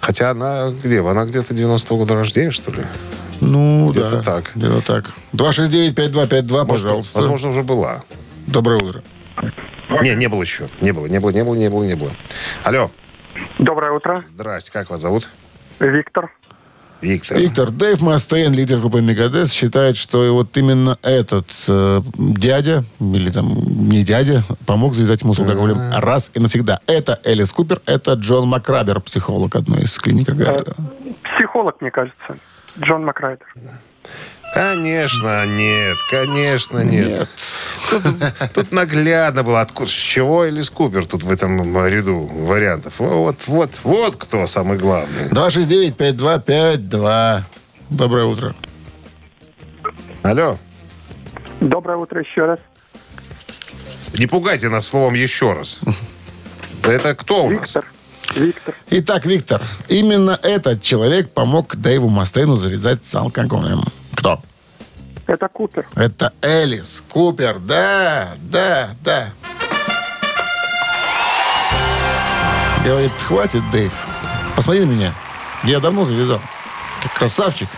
Хотя 0.00 0.30
она 0.30 0.70
где? 0.70 1.00
Она 1.06 1.24
где-то 1.26 1.52
90-го 1.54 1.96
года 1.98 2.14
рождения, 2.14 2.50
что 2.50 2.72
ли? 2.72 2.80
Ну, 3.40 3.90
Где-то 3.90 4.10
да. 4.16 4.22
так. 4.22 4.50
Где-то 4.54 4.80
так. 4.80 5.10
269-5252, 5.34 6.66
пожалуйста. 6.66 7.18
Возможно, 7.18 7.50
уже 7.50 7.62
была. 7.62 8.02
Доброе 8.46 8.82
утро. 8.82 9.02
Не, 10.02 10.14
не 10.14 10.28
было 10.28 10.42
еще. 10.42 10.68
Не 10.80 10.92
было, 10.92 11.06
не 11.06 11.20
было, 11.20 11.30
не 11.30 11.44
было, 11.44 11.54
не 11.54 11.68
было, 11.68 11.84
не 11.84 11.94
было. 11.94 12.12
Алло. 12.64 12.90
Доброе 13.58 13.92
утро, 13.92 14.24
Здрасте, 14.26 14.72
как 14.72 14.88
вас 14.90 15.00
зовут? 15.02 15.28
Виктор. 15.80 16.30
Виктор. 17.00 17.38
Виктор 17.38 17.70
Дэйв 17.70 18.02
Мастейн, 18.02 18.52
лидер 18.52 18.78
группы 18.78 19.00
Мегадес, 19.00 19.52
считает, 19.52 19.96
что 19.96 20.34
вот 20.34 20.54
именно 20.56 20.98
этот 21.00 21.46
э, 21.66 22.02
дядя, 22.14 22.84
или 23.00 23.30
там 23.30 23.46
не 23.88 24.04
дядя, 24.04 24.42
помог 24.66 24.94
завязать 24.94 25.22
ему 25.22 25.34
с 25.34 25.38
алкоголем 25.38 25.78
раз 25.96 26.30
и 26.34 26.40
навсегда. 26.40 26.80
Это 26.86 27.18
Элис 27.24 27.52
Купер, 27.52 27.80
это 27.86 28.12
Джон 28.12 28.48
Макрабер, 28.48 29.00
психолог 29.00 29.56
одной 29.56 29.84
из 29.84 29.98
клиник. 29.98 30.28
Гагарина. 30.28 30.74
Психолог, 31.22 31.80
мне 31.80 31.90
кажется. 31.90 32.36
Джон 32.78 33.04
Макрайдер. 33.04 33.46
Конечно, 34.54 35.46
нет, 35.46 35.96
конечно, 36.10 36.80
нет. 36.80 37.28
Тут, 37.88 38.02
тут 38.52 38.72
наглядно 38.72 39.44
было, 39.44 39.60
откуда, 39.60 39.88
с 39.88 39.92
чего 39.92 40.44
Элис 40.44 40.70
Купер 40.70 41.06
тут 41.06 41.22
в 41.22 41.30
этом 41.30 41.86
ряду 41.86 42.18
вариантов. 42.18 42.94
Вот, 42.98 43.36
вот, 43.46 43.70
вот 43.84 44.16
кто 44.16 44.48
самый 44.48 44.76
главный. 44.76 45.28
269-5252. 45.30 47.42
Доброе 47.90 48.24
утро. 48.26 48.56
Алло. 50.22 50.58
Доброе 51.60 51.98
утро 51.98 52.20
еще 52.20 52.46
раз. 52.46 52.58
Не 54.18 54.26
пугайте 54.26 54.68
нас 54.68 54.88
словом 54.88 55.14
еще 55.14 55.52
раз. 55.52 55.78
Это 56.82 57.14
кто 57.14 57.44
у 57.44 57.50
нас? 57.50 57.74
Виктор. 57.74 57.84
Виктор. 58.34 58.74
Итак, 58.90 59.26
Виктор, 59.26 59.62
именно 59.88 60.36
этот 60.42 60.82
человек 60.82 61.30
помог 61.30 61.76
Дэйву 61.76 62.08
Мастейну 62.08 62.56
завязать 62.56 63.06
с 63.06 63.14
алкоголем. 63.14 63.84
Кто? 64.20 64.38
Это 65.26 65.48
Купер. 65.48 65.86
Это 65.94 66.34
Элис 66.42 67.02
Купер. 67.08 67.58
Да, 67.58 68.34
да, 68.42 68.90
да. 69.02 69.30
Говорит, 72.84 73.12
хватит, 73.12 73.62
Дэйв. 73.72 73.92
Посмотри 74.54 74.84
на 74.84 74.90
меня. 74.90 75.14
Я 75.64 75.80
давно 75.80 76.04
завязал. 76.04 76.38
Как 77.02 77.14
красавчик. 77.14 77.68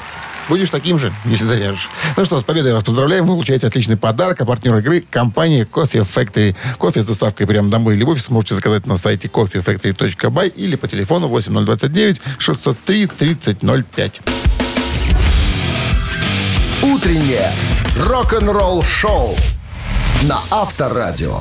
Будешь 0.48 0.70
таким 0.70 0.98
же, 0.98 1.12
если 1.26 1.44
завяжешь. 1.44 1.88
Ну 2.16 2.24
что, 2.24 2.40
с 2.40 2.42
победой 2.42 2.72
вас 2.72 2.82
поздравляем. 2.82 3.24
Вы 3.24 3.34
получаете 3.34 3.68
отличный 3.68 3.96
подарок. 3.96 4.40
А 4.40 4.44
партнер 4.44 4.76
игры– 4.78 5.04
компания 5.10 5.64
Coffee 5.64 6.04
Factory. 6.04 6.56
Кофе 6.76 7.02
с 7.02 7.06
доставкой 7.06 7.46
прямо 7.46 7.70
домой 7.70 7.94
или 7.94 8.02
в 8.02 8.08
офис 8.08 8.28
можете 8.30 8.56
заказать 8.56 8.84
на 8.86 8.96
сайте 8.96 9.28
coffeefactory.by 9.28 10.48
или 10.48 10.74
по 10.74 10.88
телефону 10.88 11.28
8029 11.28 12.20
603 12.38 13.06
3005. 13.06 14.31
Утреннее 16.92 17.50
рок-н-ролл-шоу 18.00 19.34
на 20.24 20.40
Авторадио. 20.50 21.38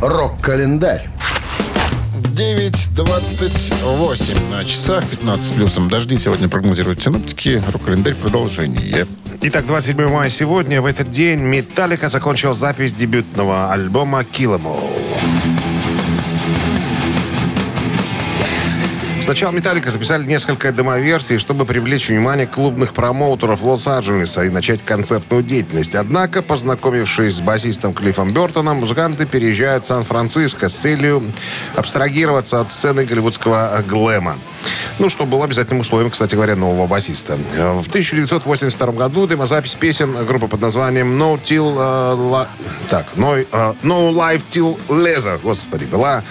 Рок-календарь. 0.00 1.10
9.28 2.14 4.50
на 4.50 4.64
часах, 4.64 5.04
15 5.04 5.44
с 5.44 5.50
плюсом. 5.50 5.88
Дожди 5.88 6.16
сегодня 6.16 6.48
прогнозируют 6.48 7.02
синоптики. 7.02 7.60
Рок-календарь 7.72 8.14
продолжение. 8.14 9.04
Итак, 9.42 9.66
27 9.66 10.08
мая 10.08 10.30
сегодня, 10.30 10.80
в 10.80 10.86
этот 10.86 11.10
день, 11.10 11.40
Металлика 11.40 12.08
закончил 12.08 12.54
запись 12.54 12.94
дебютного 12.94 13.72
альбома 13.72 14.20
«Kill 14.20 14.60
'Em 14.60 14.62
All». 14.62 15.57
Сначала 19.28 19.52
Металлика 19.52 19.90
записали 19.90 20.24
несколько 20.24 20.72
демоверсий, 20.72 21.36
чтобы 21.36 21.66
привлечь 21.66 22.08
внимание 22.08 22.46
клубных 22.46 22.94
промоутеров 22.94 23.62
Лос-Анджелеса 23.62 24.44
и 24.44 24.48
начать 24.48 24.82
концертную 24.82 25.42
деятельность. 25.42 25.94
Однако, 25.94 26.40
познакомившись 26.40 27.34
с 27.34 27.40
басистом 27.42 27.92
Клиффом 27.92 28.32
Бертоном, 28.32 28.78
музыканты 28.78 29.26
переезжают 29.26 29.84
в 29.84 29.86
Сан-Франциско 29.88 30.70
с 30.70 30.74
целью 30.74 31.22
абстрагироваться 31.76 32.62
от 32.62 32.72
сцены 32.72 33.04
голливудского 33.04 33.84
глэма. 33.86 34.38
Ну, 34.98 35.10
что 35.10 35.26
было 35.26 35.44
обязательным 35.44 35.80
условием, 35.80 36.10
кстати 36.10 36.34
говоря, 36.34 36.56
нового 36.56 36.86
басиста. 36.86 37.36
В 37.36 37.86
1982 37.86 38.92
году 38.92 39.26
демозапись 39.26 39.74
песен 39.74 40.14
группы 40.24 40.48
под 40.48 40.62
названием 40.62 41.22
No 41.22 41.38
Till... 41.38 41.76
э, 41.76 42.16
La- 42.16 42.48
Так, 42.88 43.04
no, 43.16 43.36
э, 43.36 43.74
no 43.82 44.10
Life 44.10 44.42
Till 44.50 44.78
Leather, 44.88 45.38
господи, 45.42 45.84
была 45.84 46.22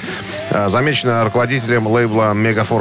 э, 0.49 0.67
замечена 0.67 1.23
руководителем 1.23 1.85
лейбла 1.87 2.33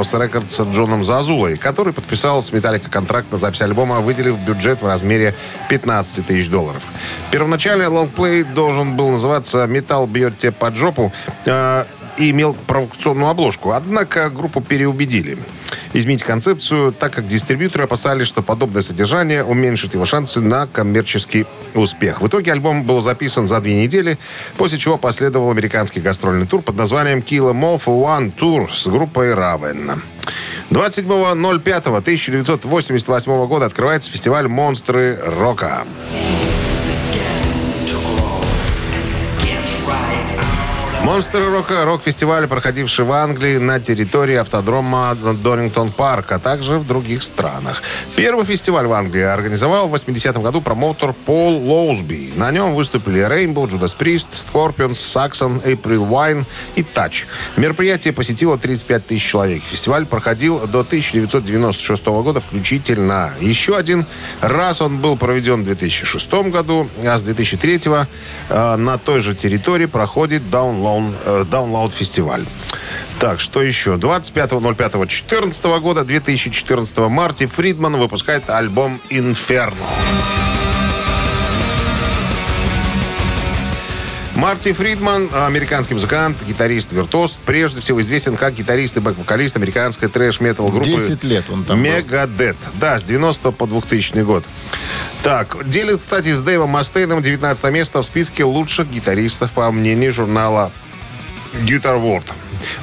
Megaforce 0.07 0.29
Records 0.29 0.73
Джоном 0.73 1.03
Зазулой, 1.03 1.57
который 1.57 1.93
подписал 1.93 2.41
с 2.41 2.51
Металлика 2.51 2.89
контракт 2.89 3.31
на 3.31 3.37
запись 3.37 3.61
альбома, 3.61 3.99
выделив 3.99 4.39
бюджет 4.39 4.81
в 4.81 4.87
размере 4.87 5.35
15 5.69 6.25
тысяч 6.25 6.49
долларов. 6.49 6.81
Первоначально 7.31 7.89
лонгплей 7.89 8.43
должен 8.43 8.95
был 8.95 9.09
называться 9.09 9.65
«Металл 9.67 10.07
бьет 10.07 10.37
тебе 10.37 10.51
под 10.51 10.75
жопу», 10.75 11.11
э, 11.45 11.85
и 12.17 12.31
имел 12.31 12.55
провокационную 12.65 13.29
обложку. 13.29 13.71
Однако 13.71 14.29
группу 14.29 14.59
переубедили 14.59 15.37
изменить 15.93 16.23
концепцию, 16.23 16.91
так 16.91 17.13
как 17.13 17.27
дистрибьюторы 17.27 17.85
опасались, 17.85 18.27
что 18.27 18.41
подобное 18.41 18.81
содержание 18.81 19.43
уменьшит 19.43 19.93
его 19.93 20.05
шансы 20.05 20.41
на 20.41 20.67
коммерческий 20.67 21.45
успех. 21.73 22.21
В 22.21 22.27
итоге 22.27 22.51
альбом 22.51 22.83
был 22.83 23.01
записан 23.01 23.47
за 23.47 23.59
две 23.59 23.83
недели, 23.83 24.17
после 24.57 24.77
чего 24.77 24.97
последовал 24.97 25.51
американский 25.51 25.99
гастрольный 25.99 26.47
тур 26.47 26.61
под 26.61 26.75
названием 26.75 27.19
Kill 27.19 27.51
'Em 27.51 27.61
Off 27.61 27.85
One 27.85 28.31
Tour 28.35 28.71
с 28.71 28.87
группой 28.87 29.33
Raven. 29.33 29.99
27.05.1988 30.69 33.47
года 33.47 33.65
открывается 33.65 34.11
фестиваль 34.11 34.47
«Монстры 34.47 35.17
рока». 35.23 35.85
Монстры 41.07 41.49
рока 41.49 41.85
рок-фестиваль, 41.85 42.47
проходивший 42.47 43.05
в 43.05 43.13
Англии 43.13 43.55
на 43.59 43.79
территории 43.79 44.35
автодрома 44.35 45.15
Донингтон 45.15 45.89
Парк, 45.89 46.33
а 46.33 46.37
также 46.37 46.79
в 46.79 46.85
других 46.85 47.23
странах. 47.23 47.81
Первый 48.17 48.43
фестиваль 48.43 48.87
в 48.87 48.91
Англии 48.91 49.21
организовал 49.21 49.87
в 49.87 49.95
80-м 49.95 50.43
году 50.43 50.59
промоутер 50.59 51.13
Пол 51.13 51.65
Лоузби. 51.65 52.33
На 52.35 52.51
нем 52.51 52.75
выступили 52.75 53.21
Rainbow, 53.21 53.69
Judas 53.69 53.95
Priest, 53.97 54.31
Scorpions, 54.31 54.95
Saxon, 54.95 55.63
April 55.63 56.09
Wine 56.09 56.43
и 56.75 56.81
Touch. 56.81 57.25
Мероприятие 57.55 58.11
посетило 58.13 58.57
35 58.57 59.07
тысяч 59.07 59.25
человек. 59.25 59.63
Фестиваль 59.63 60.05
проходил 60.05 60.67
до 60.67 60.81
1996 60.81 62.05
года 62.05 62.41
включительно. 62.41 63.31
Еще 63.39 63.77
один 63.77 64.05
раз 64.41 64.81
он 64.81 64.97
был 64.97 65.15
проведен 65.15 65.61
в 65.61 65.65
2006 65.65 66.33
году, 66.51 66.89
а 67.05 67.17
с 67.17 67.23
2003 67.23 67.81
э, 68.49 68.75
на 68.75 68.97
той 68.97 69.21
же 69.21 69.35
территории 69.35 69.85
проходит 69.85 70.41
Download, 70.51 70.96
э, 71.25 71.45
Download 71.49 71.91
фестиваль. 71.91 72.45
Так, 73.19 73.39
что 73.39 73.63
еще? 73.63 73.95
25.05.14 73.95 75.79
года, 75.79 76.03
2014 76.03 76.97
Марти 76.97 77.45
Фридман 77.45 77.97
выпускает 77.97 78.49
альбом 78.49 78.99
«Инферно». 79.09 79.85
Марти 84.37 84.71
Фридман, 84.71 85.29
американский 85.33 85.95
музыкант, 85.95 86.37
гитарист, 86.47 86.91
виртуоз, 86.91 87.39
прежде 87.43 87.81
всего 87.81 87.99
известен 88.01 88.37
как 88.37 88.53
гитарист 88.53 88.95
и 88.95 88.99
бэк-вокалист 88.99 89.55
американской 89.55 90.09
трэш-метал 90.09 90.69
группы 90.69 90.85
10 90.85 91.23
лет 91.23 91.45
он 91.49 91.63
там. 91.63 91.81
Мегадет. 91.81 92.55
Да, 92.75 92.99
с 92.99 93.03
90 93.03 93.49
по 93.49 93.65
2000 93.65 94.19
год. 94.21 94.43
Так, 95.23 95.67
делит, 95.67 95.97
кстати, 95.97 96.31
с 96.33 96.41
Дэйвом 96.41 96.69
Мастейном 96.69 97.23
19 97.23 97.63
место 97.71 98.03
в 98.03 98.05
списке 98.05 98.43
лучших 98.43 98.91
гитаристов, 98.91 99.53
по 99.53 99.71
мнению 99.71 100.13
журнала 100.13 100.71
Guitar 101.65 102.01
World. 102.01 102.25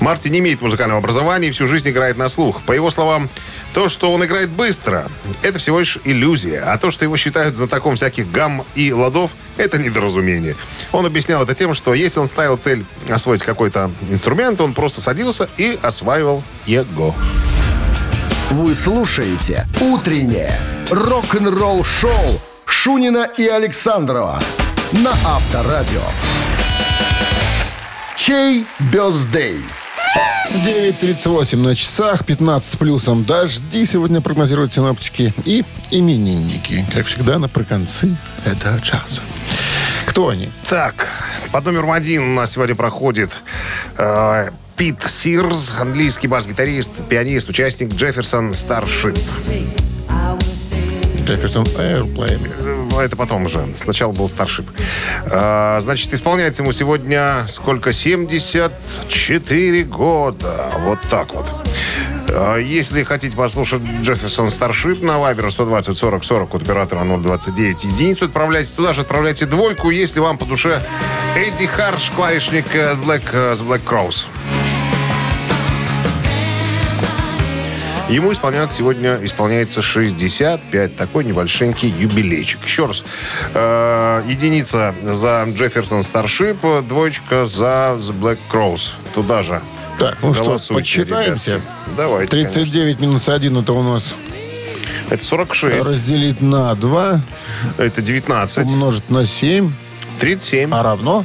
Марти 0.00 0.28
не 0.28 0.38
имеет 0.38 0.60
музыкального 0.60 0.98
образования 0.98 1.48
и 1.48 1.50
всю 1.50 1.66
жизнь 1.66 1.90
играет 1.90 2.16
на 2.16 2.28
слух. 2.28 2.62
По 2.62 2.72
его 2.72 2.90
словам, 2.90 3.28
то, 3.72 3.88
что 3.88 4.12
он 4.12 4.24
играет 4.24 4.50
быстро, 4.50 5.08
это 5.42 5.58
всего 5.58 5.80
лишь 5.80 5.98
иллюзия. 6.04 6.60
А 6.60 6.78
то, 6.78 6.90
что 6.90 7.04
его 7.04 7.16
считают 7.16 7.56
знатоком 7.56 7.96
всяких 7.96 8.30
гамм 8.30 8.64
и 8.74 8.92
ладов, 8.92 9.32
это 9.56 9.78
недоразумение. 9.78 10.56
Он 10.92 11.06
объяснял 11.06 11.42
это 11.42 11.54
тем, 11.54 11.74
что 11.74 11.94
если 11.94 12.20
он 12.20 12.28
ставил 12.28 12.56
цель 12.56 12.84
освоить 13.08 13.42
какой-то 13.42 13.90
инструмент, 14.10 14.60
он 14.60 14.74
просто 14.74 15.00
садился 15.00 15.48
и 15.56 15.78
осваивал 15.82 16.42
его. 16.66 17.14
Вы 18.50 18.74
слушаете 18.74 19.66
«Утреннее 19.80 20.58
рок-н-ролл-шоу» 20.90 22.40
Шунина 22.66 23.28
и 23.36 23.46
Александрова 23.46 24.40
на 24.92 25.10
Авторадио. 25.10 26.02
Чей 28.26 28.64
бездей? 28.90 29.60
9.38 30.50 31.58
на 31.58 31.76
часах, 31.76 32.24
15 32.24 32.72
с 32.72 32.74
плюсом 32.74 33.22
дожди 33.22 33.84
сегодня 33.84 34.22
прогнозируют 34.22 34.72
синоптики 34.72 35.34
и 35.44 35.62
именинники. 35.90 36.86
Как 36.94 37.04
всегда, 37.04 37.38
на 37.38 37.50
проконцы 37.50 38.16
этого 38.46 38.80
часа. 38.80 39.20
Кто 40.06 40.30
они? 40.30 40.48
Так, 40.70 41.06
под 41.52 41.66
номером 41.66 41.90
один 41.92 42.22
у 42.22 42.34
нас 42.34 42.52
сегодня 42.52 42.74
проходит 42.74 43.36
э, 43.98 44.48
Пит 44.78 45.02
Сирс, 45.06 45.74
английский 45.78 46.26
бас-гитарист, 46.26 46.92
пианист, 47.10 47.50
участник 47.50 47.92
Джефферсон 47.92 48.54
Старшип. 48.54 49.18
Джефферсон 51.26 51.64
Airplane. 51.64 52.73
Э, 52.98 53.02
Это 53.04 53.16
потом 53.16 53.46
уже. 53.46 53.64
Сначала 53.76 54.12
был 54.12 54.28
Старшип. 54.28 54.66
Э, 55.26 55.78
значит, 55.80 56.12
исполняется 56.14 56.62
ему 56.62 56.72
сегодня 56.72 57.46
сколько? 57.48 57.92
74 57.92 59.84
года. 59.84 60.70
Вот 60.80 60.98
так 61.10 61.34
вот. 61.34 61.46
Э, 62.28 62.58
Если 62.62 63.02
хотите 63.04 63.36
послушать 63.36 63.82
Джефферсон 64.02 64.50
Старшип 64.50 65.02
на 65.02 65.18
Вайбер 65.18 65.50
120 65.50 65.96
40 65.96 66.24
40 66.24 66.54
от 66.54 66.62
оператора 66.62 67.04
029 67.04 67.84
единицу 67.84 68.24
отправляйте 68.26 68.72
туда 68.74 68.92
же, 68.92 69.02
отправляйте 69.02 69.46
двойку, 69.46 69.90
если 69.90 70.20
вам 70.20 70.38
по 70.38 70.44
душе 70.44 70.80
Эдди 71.36 71.66
Харш, 71.66 72.10
клавишник 72.16 72.74
э, 72.74 72.94
Black, 72.94 73.24
э, 73.32 73.54
с 73.54 73.60
Black 73.62 73.82
Crows. 73.84 74.26
Ему 78.08 78.32
исполняется 78.32 78.76
сегодня 78.76 79.18
исполняется 79.22 79.80
65. 79.80 80.96
Такой 80.96 81.24
небольшенький 81.24 81.88
юбилейчик. 81.88 82.62
Еще 82.64 82.86
раз. 82.86 83.04
э, 83.54 84.22
единица 84.26 84.94
за 85.02 85.46
Джефферсон 85.48 86.02
Старшип, 86.02 86.58
двоечка 86.86 87.44
за 87.46 87.96
The 87.98 88.12
Black 88.18 88.38
Crows. 88.52 88.92
Туда 89.14 89.42
же. 89.42 89.60
Так, 89.98 90.18
ну 90.22 90.34
что, 90.34 90.58
подсчитаемся? 90.68 91.50
ребятки. 91.52 91.68
Давайте, 91.96 92.30
39 92.30 93.00
минус 93.00 93.28
1 93.28 93.56
это 93.56 93.72
у 93.72 93.82
нас 93.82 94.14
конечно. 95.08 95.14
Это 95.14 95.24
46. 95.24 95.86
разделить 95.86 96.42
на 96.42 96.74
2, 96.74 97.20
Это 97.78 98.02
19. 98.02 98.66
умножить 98.66 99.10
на 99.10 99.24
7, 99.26 99.70
37. 100.20 100.74
а 100.74 100.82
равно 100.82 101.24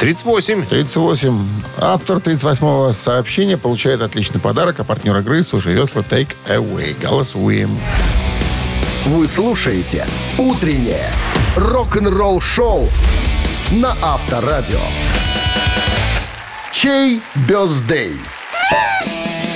38. 0.00 0.64
38. 0.66 1.46
Автор 1.76 2.16
38-го 2.16 2.90
сообщения 2.92 3.58
получает 3.58 4.00
отличный 4.00 4.40
подарок, 4.40 4.80
а 4.80 4.84
партнер 4.84 5.14
игры 5.18 5.42
«Суши 5.42 5.72
весла 5.72 6.00
Take 6.00 6.34
Away». 6.48 6.98
Голосуем. 6.98 7.78
Вы 9.04 9.28
слушаете 9.28 10.06
«Утреннее 10.38 11.10
рок-н-ролл-шоу» 11.54 12.88
на 13.72 13.94
Авторадио. 14.00 14.80
Чей 16.72 17.20
бездей? 17.46 18.14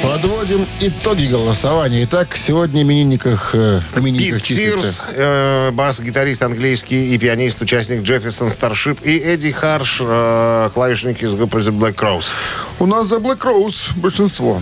Подводим 0.05 0.67
итоги 0.81 1.29
голосования. 1.29 2.05
Итак, 2.05 2.37
сегодня 2.37 2.83
именинниках, 2.83 3.55
э, 3.55 3.81
именинниках 3.97 4.43
Пит 4.43 4.59
Сирс, 4.59 4.83
числится 4.83 5.03
э, 5.09 5.71
бас-гитарист 5.73 6.43
английский 6.43 7.15
и 7.15 7.19
пианист, 7.19 7.63
участник 7.63 8.03
Джефферсон 8.03 8.51
Старшип, 8.51 9.01
и 9.03 9.17
Эдди 9.17 9.51
Харш, 9.51 10.03
э, 10.03 10.71
клавишник 10.75 11.23
из 11.23 11.35
группы 11.35 11.57
The 11.57 11.73
Black 11.73 11.95
Crows. 11.95 12.27
У 12.79 12.85
нас 12.85 13.07
за 13.07 13.17
Black 13.17 13.39
Rose 13.39 13.93
большинство. 13.97 14.61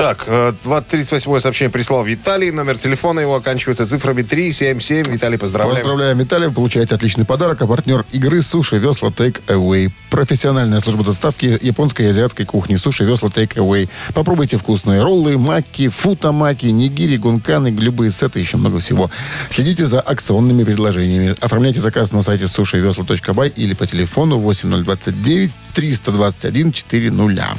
Так, 0.00 0.24
э, 0.28 0.54
38 0.64 1.40
сообщение 1.40 1.70
прислал 1.70 2.02
Виталий. 2.04 2.50
Номер 2.50 2.78
телефона 2.78 3.20
его 3.20 3.34
оканчивается 3.34 3.86
цифрами 3.86 4.22
377. 4.22 5.12
Виталий, 5.12 5.36
поздравляем. 5.36 5.76
Поздравляем, 5.76 6.18
Виталий. 6.18 6.50
Получаете 6.50 6.94
отличный 6.94 7.26
подарок. 7.26 7.60
А 7.60 7.66
партнер 7.66 8.06
игры 8.10 8.40
«Суши 8.40 8.78
Весла 8.78 9.10
Take 9.10 9.42
Away». 9.46 9.90
Профессиональная 10.08 10.80
служба 10.80 11.04
доставки 11.04 11.58
японской 11.60 12.06
и 12.06 12.08
азиатской 12.08 12.46
кухни 12.46 12.76
«Суши 12.76 13.04
Весла 13.04 13.28
Take 13.28 13.56
Away». 13.56 13.90
Попробуйте 14.14 14.56
вкусные 14.56 15.02
роллы, 15.02 15.36
маки, 15.36 15.90
футамаки, 15.90 16.64
нигири, 16.64 17.18
гунканы, 17.18 17.68
любые 17.68 18.10
сеты 18.10 18.38
еще 18.38 18.56
много 18.56 18.78
всего. 18.78 19.10
Следите 19.50 19.84
за 19.84 20.00
акционными 20.00 20.64
предложениями. 20.64 21.36
Оформляйте 21.42 21.80
заказ 21.80 22.10
на 22.12 22.22
сайте 22.22 22.48
сушивесла.бай 22.48 23.52
или 23.54 23.74
по 23.74 23.86
телефону 23.86 24.38
8029 24.38 25.50
321 25.74 26.72
400. 26.72 27.58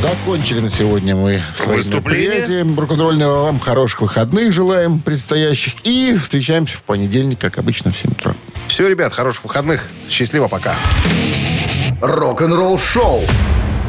Закончили 0.00 0.60
на 0.60 0.68
сегодня 0.68 1.16
мы 1.16 1.40
свои 1.56 1.82
мероприятия. 1.82 2.66
Рок-н-ролльного 2.76 3.44
вам 3.44 3.58
хороших 3.58 4.02
выходных 4.02 4.52
желаем 4.52 5.00
предстоящих. 5.00 5.74
И 5.84 6.14
встречаемся 6.20 6.76
в 6.76 6.82
понедельник, 6.82 7.38
как 7.38 7.56
обычно, 7.56 7.92
в 7.92 7.96
7 7.96 8.10
утра. 8.10 8.34
Все, 8.68 8.88
ребят, 8.88 9.14
хороших 9.14 9.44
выходных. 9.44 9.88
Счастливо, 10.10 10.48
пока. 10.48 10.74
Рок-н-ролл-шоу 12.02 13.22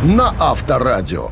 на 0.03 0.34
Авторадио. 0.39 1.32